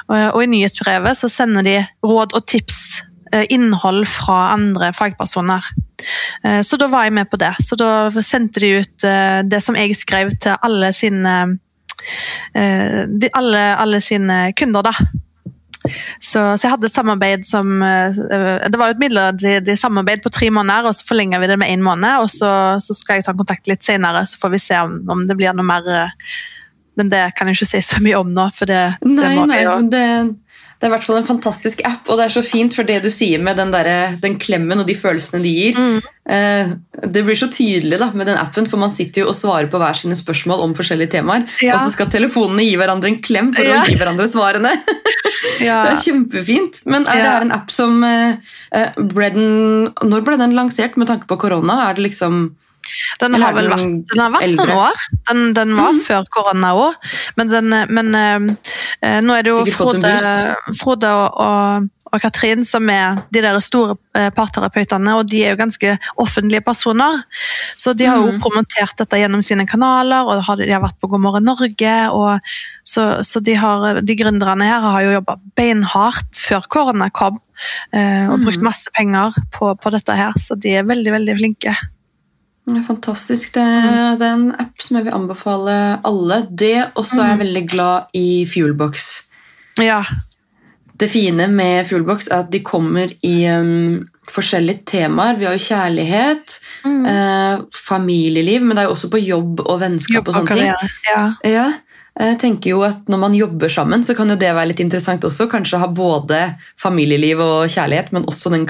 [0.07, 3.01] Og, og i nyhetsbrevet så sender de råd og tips,
[3.34, 5.67] eh, innhold fra andre fagpersoner.
[6.45, 7.51] Eh, Så da var jeg med på det.
[7.59, 11.36] Så da sendte de ut eh, det som jeg skrev til alle sine
[12.55, 13.03] eh,
[13.34, 14.95] alle, alle sine kunder, da.
[16.20, 18.18] Så, så jeg hadde et samarbeid som eh,
[18.70, 21.72] Det var jo et midlertidig samarbeid på tre måneder, og så forlenger vi det med
[21.74, 22.24] én måned.
[22.24, 25.26] Og så, så skal jeg ta kontakt litt senere, så får vi se om, om
[25.30, 26.34] det blir noe mer eh,
[26.96, 29.60] Men det kan jeg ikke si så mye om nå, for det, det må nei,
[29.60, 30.36] vi jo men
[30.76, 32.99] det, er i hvert fall en fantastisk app, og det er så fint for det
[33.05, 35.80] du sier med den, der, den klemmen og de følelsene de gir.
[35.80, 36.01] Mm.
[36.36, 36.73] Eh,
[37.15, 39.80] det blir så tydelig da, med den appen, for man sitter jo og svarer på
[39.82, 41.78] hver sine spørsmål om forskjellige temaer, Ja.
[41.78, 43.84] og så skal telefonene gi hverandre en klem for Ja.
[43.84, 44.73] å gi hverandre svarene.
[45.67, 45.80] ja.
[45.86, 46.82] Det er kjempefint.
[46.89, 48.36] Men er det her en app som eh,
[48.76, 49.49] eh, ble den,
[50.03, 51.89] Når ble den lansert med tanke på korona?
[51.89, 52.55] Er det liksom
[53.22, 55.04] Den har vel vært, den har vært noen år.
[55.30, 56.02] Den, den var mm.
[56.06, 57.12] før korona òg.
[57.40, 58.48] Men, den, men eh,
[59.02, 60.12] eh, nå er det jo Frode,
[60.80, 65.62] Frode og, og, Katrin som er de der store eh, parterapeutene, og de er jo
[65.64, 67.24] ganske offentlige personer.
[67.80, 68.40] Så de har jo mm.
[68.44, 71.96] promotert dette gjennom sine kanaler, og har, de har vært på God morgen Norge.
[72.12, 72.54] og
[72.88, 77.42] Så, så de, har, de gründerne her har jo jobba beinhardt før korona kom,
[77.92, 81.76] eh, og brukt masse penger på, på dette her, så de er veldig, veldig flinke.
[82.66, 83.53] Fantastisk.
[83.53, 84.18] Det, Mm.
[84.20, 86.47] det er en app som jeg vil anbefale alle.
[86.49, 87.43] Det, og så er jeg Mm.
[87.45, 89.22] veldig glad i Fuelbox.
[89.78, 90.03] Ja,
[90.97, 95.38] det fine med Fuelbox er at de kommer i um, forskjellige temaer.
[95.38, 97.05] Vi har jo kjærlighet, Mm.
[97.05, 100.57] eh, familieliv, men det er jo også på jobb og vennskap Jobb og sånne ting.
[100.57, 100.89] karriere.
[101.09, 101.34] Ja.
[101.43, 101.74] Ja,
[102.20, 105.22] jeg tenker jo at Når man jobber sammen, så kan jo det være litt interessant
[105.22, 105.47] også.
[105.49, 108.66] Kanskje ha både familieliv og kjærlighet, men også den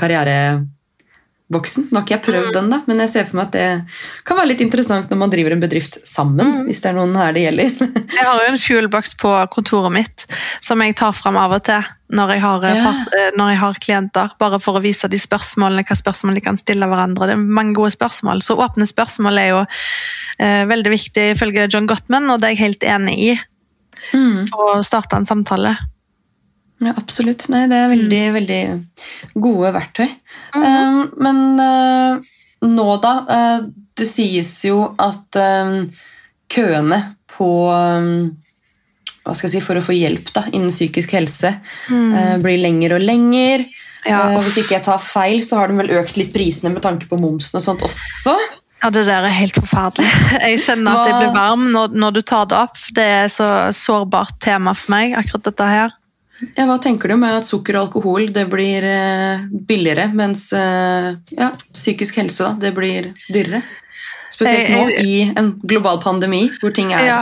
[1.52, 1.90] karriereboksen.
[1.92, 4.38] Nå har ikke jeg prøvd den, da, men jeg ser for meg at det kan
[4.38, 6.66] være litt interessant når man driver en bedrift sammen.
[6.66, 7.72] Hvis det er noen her det gjelder.
[8.16, 10.26] Jeg har jo en fuelbox på kontoret mitt
[10.64, 11.84] som jeg tar fram av og til
[12.16, 12.84] når jeg har, eh, Ja.
[12.86, 16.42] part, eh, når jeg har klienter, bare for å vise de spørsmålene, hva spørsmål de
[16.42, 17.26] kan stille hverandre.
[17.28, 19.66] Det er mange gode spørsmål, så åpne spørsmål er jo
[20.40, 23.40] eh, veldig viktig ifølge John Gottman, og det er jeg helt enig i
[24.14, 24.48] Mm.
[24.50, 25.78] for å starte en samtale.
[26.84, 27.48] Ja, absolutt.
[27.54, 28.62] Nei, det er veldig, veldig
[29.40, 30.08] gode verktøy.
[30.56, 30.64] Mhm.
[30.66, 32.32] Eh, men uh,
[32.66, 35.86] nå, da Uh, Det sies jo at eh,
[36.52, 36.98] køene
[37.32, 38.36] på um,
[39.24, 43.00] hva skal jeg si, For å få hjelp da, innen psykisk helse eh, blir lengre
[43.00, 43.70] og lengre.
[44.06, 46.84] Ja, Uh, hvis ikke jeg tar feil, så har de vel økt litt prisene med
[46.84, 48.36] tanke på momsen og sånt også.
[48.84, 50.12] Ja, det der er helt forferdelig.
[50.46, 52.78] Jeg kjenner at jeg blir varm når, når du tar det opp.
[52.94, 55.96] Det er så sårbart tema for meg, akkurat dette her.
[56.56, 61.14] Ja, hva tenker du med at sukker og alkohol det blir eh, billigere, mens eh,
[61.38, 63.64] ja, psykisk helse da, det blir dyrere?
[64.36, 67.20] Spesielt nå i en global pandemi hvor ting er Ja.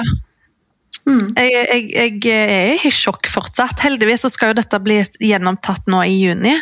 [1.04, 1.34] Mm.
[1.36, 1.52] Jeg,
[1.92, 3.82] jeg, jeg er i sjokk fortsatt.
[3.84, 6.54] Heldigvis så skal jo dette bli gjennomtatt nå i juni.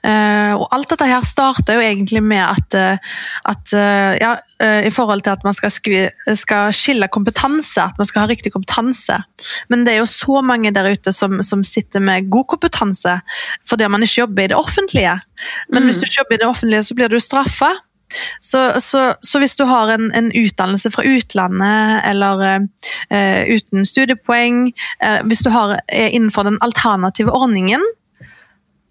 [0.00, 3.16] Eh, og alt dette her starter jo egentlig med at, eh,
[3.52, 8.08] at eh, ja, I forhold til at man skal, skvi, skal skille kompetanse, at man
[8.08, 9.18] skal ha riktig kompetanse.
[9.68, 13.18] Men det er jo så mange der ute som, som sitter med god kompetanse
[13.68, 15.18] fordi man ikke jobber i det offentlige.
[15.68, 15.90] Men Mm.
[15.90, 17.68] hvis du ikke jobber i det offentlige, så blir du straffa.
[18.40, 22.44] Så, så, så hvis du har en, en utdannelse fra utlandet, eller
[23.10, 24.68] eh, uten studiepoeng,
[25.02, 27.82] eh, hvis du har, er innenfor den alternative ordningen,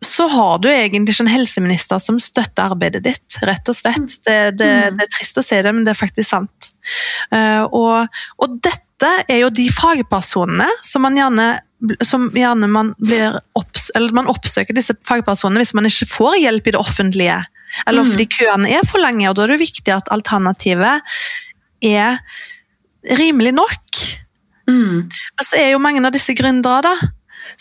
[0.06, 4.18] så har du egentlig ikke en helseminister som støtter arbeidet ditt, rett og slett.
[4.28, 4.98] Det, det, Mm.
[5.00, 6.74] det er trist å si det, men det er faktisk sant.
[7.34, 11.48] Eh, og, og dette er jo de fagpersonene som man gjerne
[12.02, 16.70] som gjerne man, blir opps eller man oppsøker disse fagpersonene hvis man ikke får hjelp
[16.70, 17.36] i det offentlige.
[17.88, 18.12] Eller Mm.
[18.12, 21.02] fordi køene er for lange, og da er det viktig at alternativet
[21.84, 22.18] er
[23.20, 24.02] rimelig nok.
[24.68, 25.10] Mm.
[25.38, 26.96] Men så er jo mange av disse gründere, da.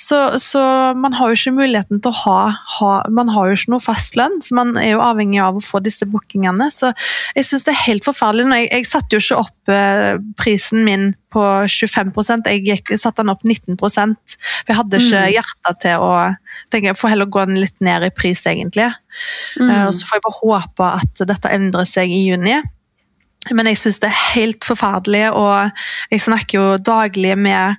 [0.01, 0.61] Så, så
[0.99, 2.38] man har jo ikke muligheten til å ha,
[2.78, 5.80] ha Man har jo ikke noe fastlønn, så man er jo avhengig av å få
[5.84, 6.66] disse bookingene.
[6.74, 6.90] Så
[7.36, 8.49] jeg syns det er helt forferdelig.
[8.64, 12.12] Jeg, jeg satte jo ikke opp eh, prisen min på 25
[12.47, 15.32] jeg, gikk, satte den opp 19 for Jeg hadde ikke Mm.
[15.34, 16.12] hjerte til å
[16.70, 18.90] tenke, Jeg får heller gå den litt ned i pris, egentlig.
[19.61, 19.70] Mm.
[19.70, 22.61] Eh, Og så får jeg bare håpe at dette endrer seg i juni.
[23.53, 25.70] Men jeg syns det er helt forferdelig, og
[26.11, 27.76] jeg snakker jo daglig med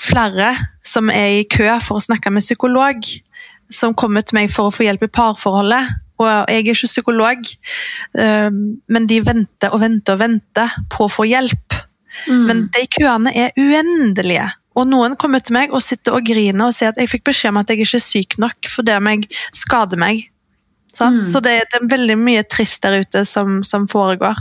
[0.00, 0.52] flere
[0.84, 3.06] som er i kø for å snakke med psykolog,
[3.72, 5.94] som kommer til meg for å få hjelp i parforholdet.
[6.22, 7.48] Og jeg er ikke psykolog,
[8.18, 8.50] eh,
[8.86, 11.80] men de venter og venter og venter på å få hjelp.
[12.28, 12.44] Mm.
[12.46, 14.46] Men de køene er uendelige.
[14.78, 17.54] Og noen kommer til meg og sitter og griner og sier at jeg fikk beskjed
[17.54, 20.24] om at jeg ikke er syk nok fordi om jeg skader meg.
[20.94, 21.22] Mm.
[21.26, 24.38] Så det, det er veldig mye trist der ute som, som foregår.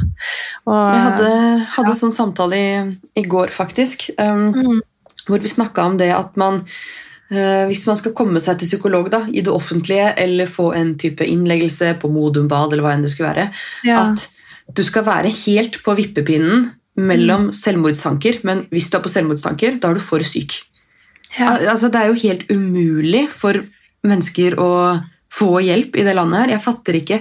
[0.69, 1.29] Og, Jeg hadde,
[1.73, 1.97] hadde ja.
[1.97, 2.73] sånn samtale i,
[3.17, 4.81] i går, faktisk, um, Mm.
[5.27, 6.61] Hvor vi snakka om det at man
[7.31, 10.95] eh, hvis man skal komme seg til psykolog da, i det offentlige, eller få en
[10.99, 13.47] type innleggelse på Modum Bad, eller hva enn det skulle være,
[13.87, 14.03] ja.
[14.09, 14.27] at
[14.75, 19.89] du skal være helt på vippepinnen mellom selvmordstanker, men hvis du er på selvmordstanker, da
[19.89, 20.59] er du for syk.
[21.39, 21.55] ja.
[21.55, 23.57] Al- Altså, det er jo helt umulig for
[24.05, 24.69] mennesker å
[25.33, 26.51] få hjelp i det landet her.
[26.53, 27.17] Jeg fatter ikke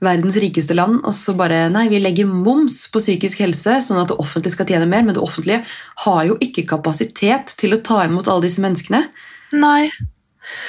[0.00, 4.08] verdens rikeste land, og så bare Nei, vi legger moms på psykisk helse, sånn at
[4.08, 5.64] det offentlige skal tjene mer, men det offentlige
[6.06, 9.04] har jo ikke kapasitet til å ta imot alle disse menneskene.
[9.52, 9.90] Nei.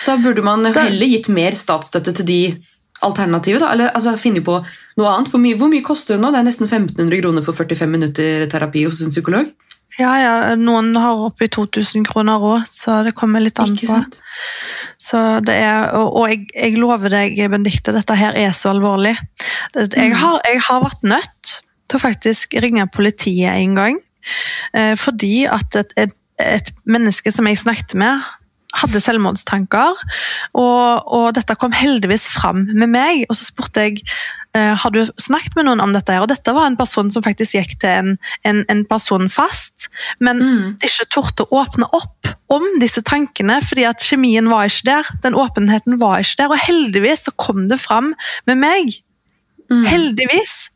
[0.06, 2.58] Da burde man Da- heller gitt mer statsstøtte til de
[3.02, 3.72] alternativet, da.
[3.72, 4.60] Eller altså, finne på
[4.98, 5.30] noe annet.
[5.32, 6.32] Hvor mye, hvor mye koster det nå?
[6.32, 9.50] Det er nesten 1500 kroner for 45 minutter terapi hos en psykolog.
[10.00, 13.98] Ja, ja, noen har oppi 2000 kroner òg, så det kommer litt an Ikke på.
[13.98, 14.22] sant?
[15.02, 19.16] Så det er, og og jeg, jeg lover deg, Benedicte, dette her er så alvorlig.
[19.74, 20.18] Jeg Mm.
[20.22, 21.54] har, jeg har vært nødt
[21.89, 23.97] til å faktisk ringe politiet en gang.
[24.78, 28.22] Eh, fordi at et, et, et menneske som jeg snakket med,
[28.78, 29.97] hadde selvmordstanker.
[30.56, 33.26] Og, og dette kom heldigvis fram med meg.
[33.30, 34.04] Og så spurte jeg
[34.54, 36.12] har du snakket med noen om dette.
[36.12, 36.22] her?
[36.26, 38.10] Og dette var en person som faktisk gikk til en,
[38.43, 39.88] en, en person fast,
[40.20, 40.76] men Mm.
[40.84, 45.12] ikke torde å åpne opp om disse tankene, fordi at kjemien var ikke der.
[45.24, 46.52] Den åpenheten var ikke der.
[46.52, 48.14] Og heldigvis så kom det fram
[48.45, 48.91] med meg.
[49.72, 49.86] Mm.
[49.88, 50.70] Heldigvis.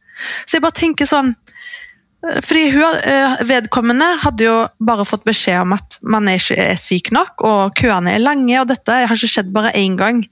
[0.47, 1.33] Så jeg bare tenker sånn
[2.41, 6.79] fordi hun, eh, vedkommende hadde jo bare fått beskjed om at man er ikke er
[6.79, 10.23] syk nok, og køene er lange, og dette har ikke skjedd bare én gang.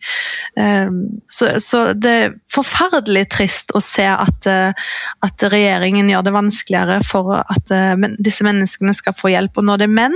[0.57, 0.89] Eh,
[1.29, 4.73] Så, så det er forferdelig trist å se at, eh,
[5.23, 7.73] at regjeringen gjør det vanskeligere for at
[8.19, 9.57] disse menneskene skal få hjelp.
[9.57, 10.15] Og når det er menn,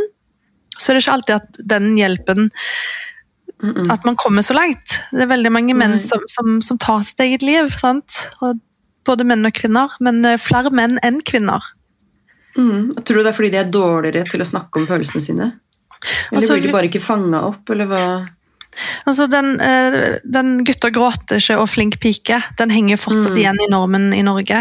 [0.78, 2.49] så er det ikke alltid at den hjelpen
[3.89, 4.99] at man kommer så langt.
[5.11, 7.71] Det er veldig mange menn som, som, som tar sitt eget liv.
[7.73, 8.19] Sant?
[8.45, 8.59] Og
[9.08, 11.64] både menn og kvinner, men eh, flere menn enn kvinner.
[12.58, 12.95] Mm.
[13.05, 15.51] Tror du det er fordi de er dårligere til å snakke om følelsene sine?
[16.32, 18.01] Eller Altså, blir de bare ikke fanga opp, eller hva?
[19.10, 23.38] Altså, den, eh, den 'gutter gråter ikke' og 'flink pike' den henger fortsatt Mm.
[23.38, 24.60] igjen i normen i Norge.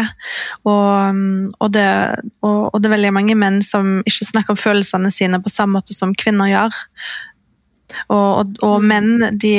[0.65, 1.85] Og, mm, og, det,
[2.41, 5.77] og, og det er veldig mange menn som ikke snakker om følelsene sine på samme
[5.77, 6.73] måte som kvinner gjør.
[8.09, 8.47] Og,
[8.81, 8.87] Mm.
[8.87, 9.53] menn de,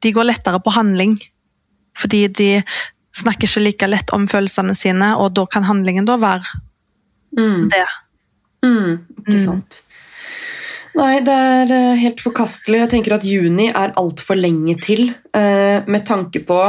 [0.00, 1.18] de går lettere på handling,
[1.96, 2.62] fordi de
[3.14, 6.44] snakker ikke like lett om følelsene sine, og da kan handlingen da være
[7.36, 7.68] Mm.
[7.70, 7.86] det.
[8.62, 8.98] Mm.
[9.26, 9.44] Ikke Mm.
[9.44, 9.80] sant.
[10.96, 12.78] Nei, det er eh, helt forkastelig.
[12.84, 16.60] Jeg tenker at juni er altfor lenge til, eh, med tanke på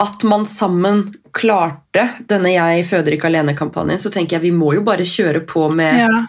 [0.00, 3.98] at man sammen klarte denne Jeg føder ikke alene-kampanjen.
[4.00, 6.26] Så tenker jeg vi må jo bare kjøre på med Ja.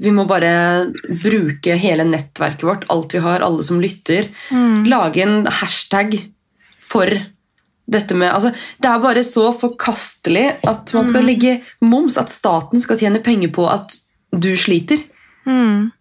[0.00, 0.90] Vi må bare
[1.22, 4.26] bruke hele nettverket vårt, alt vi har, alle som lytter.
[4.50, 4.88] Mm.
[4.88, 6.16] Lage en hashtag
[6.78, 7.06] for
[7.84, 12.80] dette med altså, Det er bare så forkastelig at man skal legge moms, at staten
[12.80, 13.98] skal tjene penger på at
[14.34, 15.02] du sliter.
[15.46, 15.92] Mm.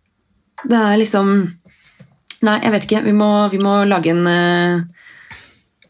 [0.64, 1.36] Det er liksom
[2.44, 3.00] Nei, jeg vet ikke.
[3.06, 4.82] Vi må, vi må lage en uh,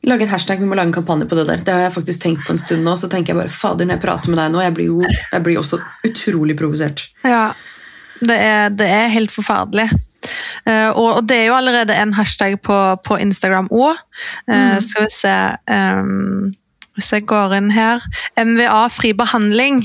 [0.05, 1.61] Lage en hashtag, vi må lage en kampanje på det der.
[1.63, 2.93] Det har jeg faktisk tenkt på en stund nå.
[2.99, 5.45] Så tenker jeg bare, fader, når jeg prater med deg nå, jeg blir jo jeg
[5.45, 5.79] blir også
[6.09, 7.05] utrolig provosert.
[7.23, 7.53] Ja,
[8.19, 9.87] det er, det er helt forferdelig.
[10.69, 13.99] Eh, og, det er jo allerede en hashtag på, på Instagram òg.
[14.83, 15.35] Skal vi se
[15.71, 16.53] um,
[16.95, 18.03] Hvis jeg går inn her
[18.37, 19.83] MVA fri behandling.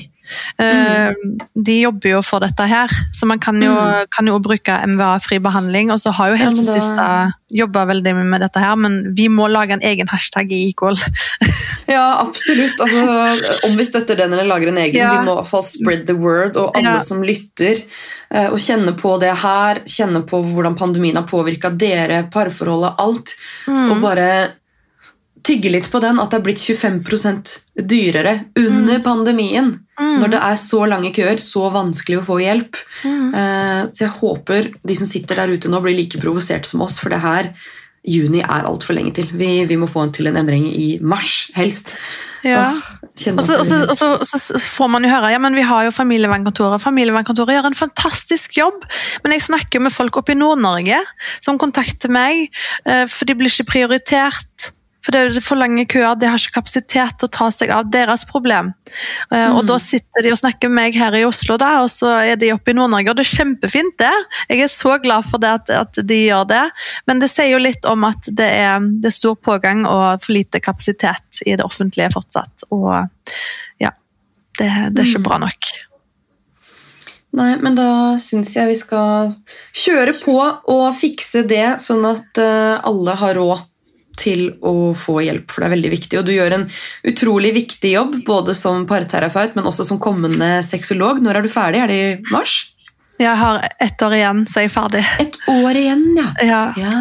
[0.59, 1.13] Eh,
[1.55, 3.75] De jobber jo for dette her, så man kan jo,
[4.15, 5.91] kan jo bruke MVA fri behandling.
[5.95, 7.09] Og så har jo Ja, Helsesista
[7.51, 10.99] jobba veldig mye med dette her, men vi må lage en egen hashtag i Equal.
[11.89, 12.77] Ja, absolutt.
[12.85, 15.09] Altså, om vi støtter den eller lager en egen, Ja.
[15.15, 16.57] vi må i hvert fall spread the word.
[16.61, 17.01] Og alle Ja.
[17.01, 17.81] som lytter,
[18.31, 23.33] eh, og kjenner på det her, kjenner på hvordan pandemien har påvirka dere, parforholdet, alt.
[23.67, 23.91] Mm.
[23.91, 24.29] Og bare
[25.49, 27.55] tygge litt på den, at det er blitt 25%
[27.89, 29.73] dyrere under pandemien.
[29.99, 30.15] Mm.
[30.23, 32.79] Når det er så lange køer, så vanskelig å få hjelp.
[33.03, 33.27] Mm.
[33.35, 37.01] Eh, Så jeg håper de som sitter der ute nå, blir like provosert som oss,
[37.03, 37.53] for det her
[38.09, 39.29] Juni er altfor lenge til.
[39.37, 41.97] Vi, vi må få en til en endring i mars, helst.
[42.47, 42.71] Ja.
[43.19, 46.83] Så, og så får man jo høre ja, men vi har jo familievernkontoret.
[46.85, 48.85] Familievernkontoret gjør en fantastisk jobb,
[49.25, 51.01] men jeg snakker med folk oppe i Nord-Norge
[51.43, 52.47] som kontakter meg,
[52.87, 54.71] eh, for de blir ikke prioritert.
[55.09, 57.87] For det er for lange køer, de har ikke kapasitet til å ta seg av
[57.89, 58.75] deres problem.
[59.33, 59.55] Mm.
[59.57, 62.37] Og da sitter de og snakker med meg her i Oslo, da, og så er
[62.37, 64.13] de oppe i Nord-Norge, og det er kjempefint det.
[64.53, 66.61] Jeg er så glad for det at, at de gjør det,
[67.09, 70.37] men det sier jo litt om at det er, det er stor pågang og for
[70.37, 72.69] lite kapasitet i det offentlige fortsatt.
[72.69, 72.93] Og
[73.81, 73.95] ja,
[74.61, 75.29] det, det er ikke Mm.
[75.31, 75.73] bra nok.
[77.39, 77.89] Nei, men da
[78.21, 79.33] syns jeg vi skal
[79.77, 83.65] kjøre på og fikse det, sånn at eh, alle har råd
[84.19, 86.19] til å få hjelp, for det er veldig viktig.
[86.21, 86.67] Og du gjør en
[87.09, 91.23] utrolig viktig jobb, både som parterapeut, men også som kommende sexolog.
[91.25, 91.83] Når er du ferdig?
[91.85, 92.59] Er det i mars?
[93.19, 95.05] Jeg har ett år igjen, så er jeg ferdig.
[95.23, 96.29] Et år igjen, ja.
[96.47, 96.63] Ja.
[96.79, 96.99] ja.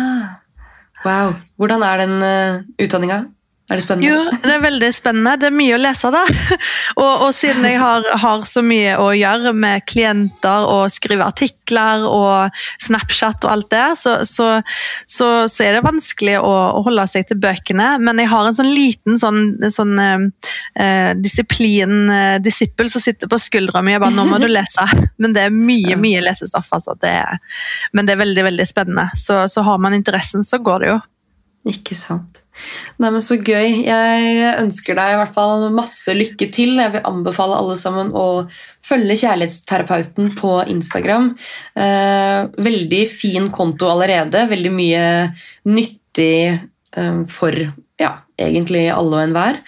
[1.06, 1.36] Wow.
[1.62, 3.20] Hvordan er den uh, utdanninga?
[3.68, 4.08] Er det spennende?
[4.08, 5.34] Jo, det er veldig spennende.
[5.42, 6.22] Det er mye å lese, da.
[7.02, 12.06] Og, og siden jeg har, har så mye å gjøre med klienter og skrive artikler
[12.08, 14.48] og Snapchat og alt det, så, så,
[15.06, 17.90] så, så er det vanskelig å, å holde seg til bøkene.
[18.02, 19.44] Men jeg har en sånn liten sånn,
[19.74, 24.48] sånn eh, disiplin, eh, disippel som sitter på skuldra mi og bare 'nå må du
[24.48, 24.88] lese'.
[25.22, 26.72] Men det er mye, mye lesestoff.
[26.72, 26.96] Altså.
[27.02, 27.38] Det er,
[27.92, 29.10] men det er veldig, veldig spennende.
[29.18, 31.00] Så, så har man interessen, så går det jo.
[31.74, 32.47] Ikke sant.
[32.98, 33.84] Nei, men Så gøy.
[33.86, 36.78] Jeg ønsker deg i hvert fall masse lykke til.
[36.82, 38.28] Jeg vil anbefale alle sammen å
[38.88, 41.34] følge Kjærlighetsterapeuten på Instagram.
[41.78, 42.40] Eh,
[42.70, 44.48] veldig fin konto allerede.
[44.52, 45.04] Veldig mye
[45.68, 47.60] nyttig eh, for
[47.98, 49.60] ja, egentlig alle og enhver.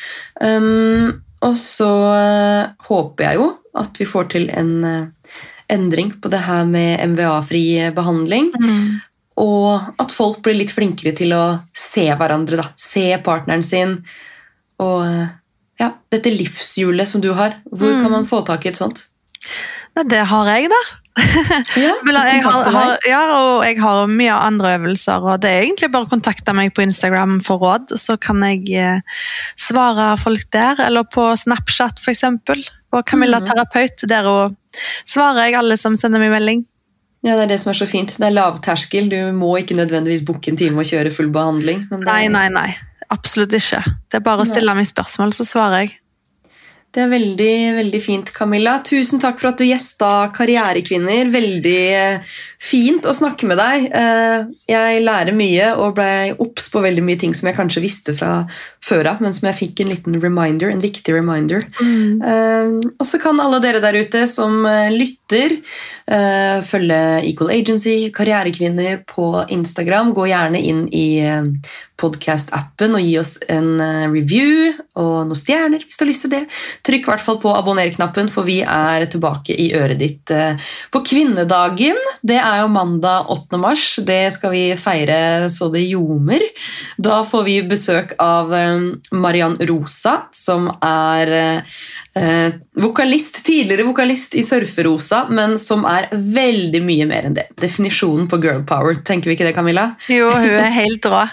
[0.41, 5.37] Um, og så eh, håper jeg jo at vi får til en eh,
[5.71, 7.63] endring på det her med MVA-fri
[7.95, 8.51] behandling.
[9.39, 11.43] Og at folk blir litt flinkere til å
[11.77, 12.69] se hverandre, da.
[12.79, 13.99] Se partneren sin.
[14.83, 15.05] Og
[15.79, 17.55] ja, dette livshjulet som du har.
[17.71, 18.01] Hvor Mm.
[18.03, 19.05] kan man få tak i et sånt?
[19.95, 20.81] Nei, det har jeg, da.
[21.75, 25.89] Ja, jeg har, har, ja, og jeg har mye andre øvelser, og det er egentlig
[25.91, 29.01] bare å kontakte meg på Instagram for råd, så kan jeg eh,
[29.59, 32.61] svare folk der, eller på Snapchat eksempel.
[32.95, 34.55] Og Camilla Terapeut, der hun
[35.05, 36.63] svarer jeg alle som sender meg melding.
[37.23, 38.13] Ja, Det er det som er så fint.
[38.15, 39.09] Det er lavterskel.
[39.11, 41.87] Du må ikke nødvendigvis booke en time og kjøre full behandling.
[41.91, 42.69] men Nei, nei, nei.
[43.11, 43.81] Absolutt ikke.
[44.07, 45.97] Det er bare å stille meg spørsmål, så svarer jeg.
[46.89, 48.79] Det er veldig, veldig fint, Camilla.
[48.81, 51.29] Tusen takk for at du gjesta Karrierekvinner.
[51.29, 53.87] Veldig eh, fint å snakke med deg.
[53.95, 58.13] Eh, Jeg lærer mye og ble obs på veldig mye ting som jeg kanskje visste
[58.17, 58.43] fra
[58.83, 61.65] før av, men som jeg fikk en liten reminder, en viktig reminder.
[61.79, 62.79] Mm.
[62.99, 65.57] Og så kan alle dere der ute som eh, lytter,
[66.07, 67.01] eh, følge
[67.31, 70.13] Equal Agency, Karrierekvinner på Instagram.
[70.15, 71.07] Gå gjerne inn i
[71.99, 76.33] podkast-appen og gi oss en eh, review og noen stjerner hvis du har lyst til
[76.33, 76.41] det.
[76.87, 81.03] Trykk i hvert fall på abonner-knappen, for vi er tilbake i øret ditt eh, på
[81.07, 81.99] kvinnedagen.
[82.23, 83.57] Det er jo mandag 8.
[83.61, 83.83] mars.
[84.05, 86.43] Det skal vi feire så det ljomer.
[86.97, 94.45] Da får vi besøk av eh, Mariann Rosa, som er eh, vokalist, tidligere vokalist i
[94.45, 97.49] Surferosa, men som er veldig mye mer enn det.
[97.61, 99.91] Definisjonen på girl power, tenker vi ikke det, Camilla?
[100.11, 101.27] Jo, hun er helt rå.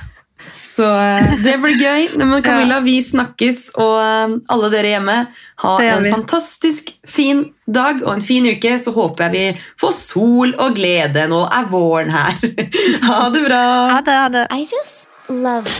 [0.76, 2.08] Så eh, det blir gøy.
[2.20, 5.18] Men Camilla, vi snakkes, og eh, alle dere hjemme,
[5.64, 8.76] ha en fantastisk fin dag og en fin uke.
[8.82, 11.26] Så håper jeg vi får sol og glede.
[11.32, 12.40] Nå er våren her.
[13.06, 13.62] Ha det bra.
[13.92, 14.46] Ha det, ha det.
[14.52, 15.70] I just love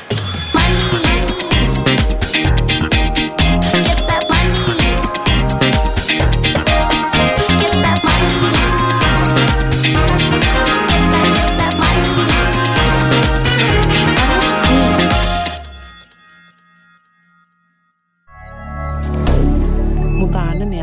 [0.55, 2.16] money.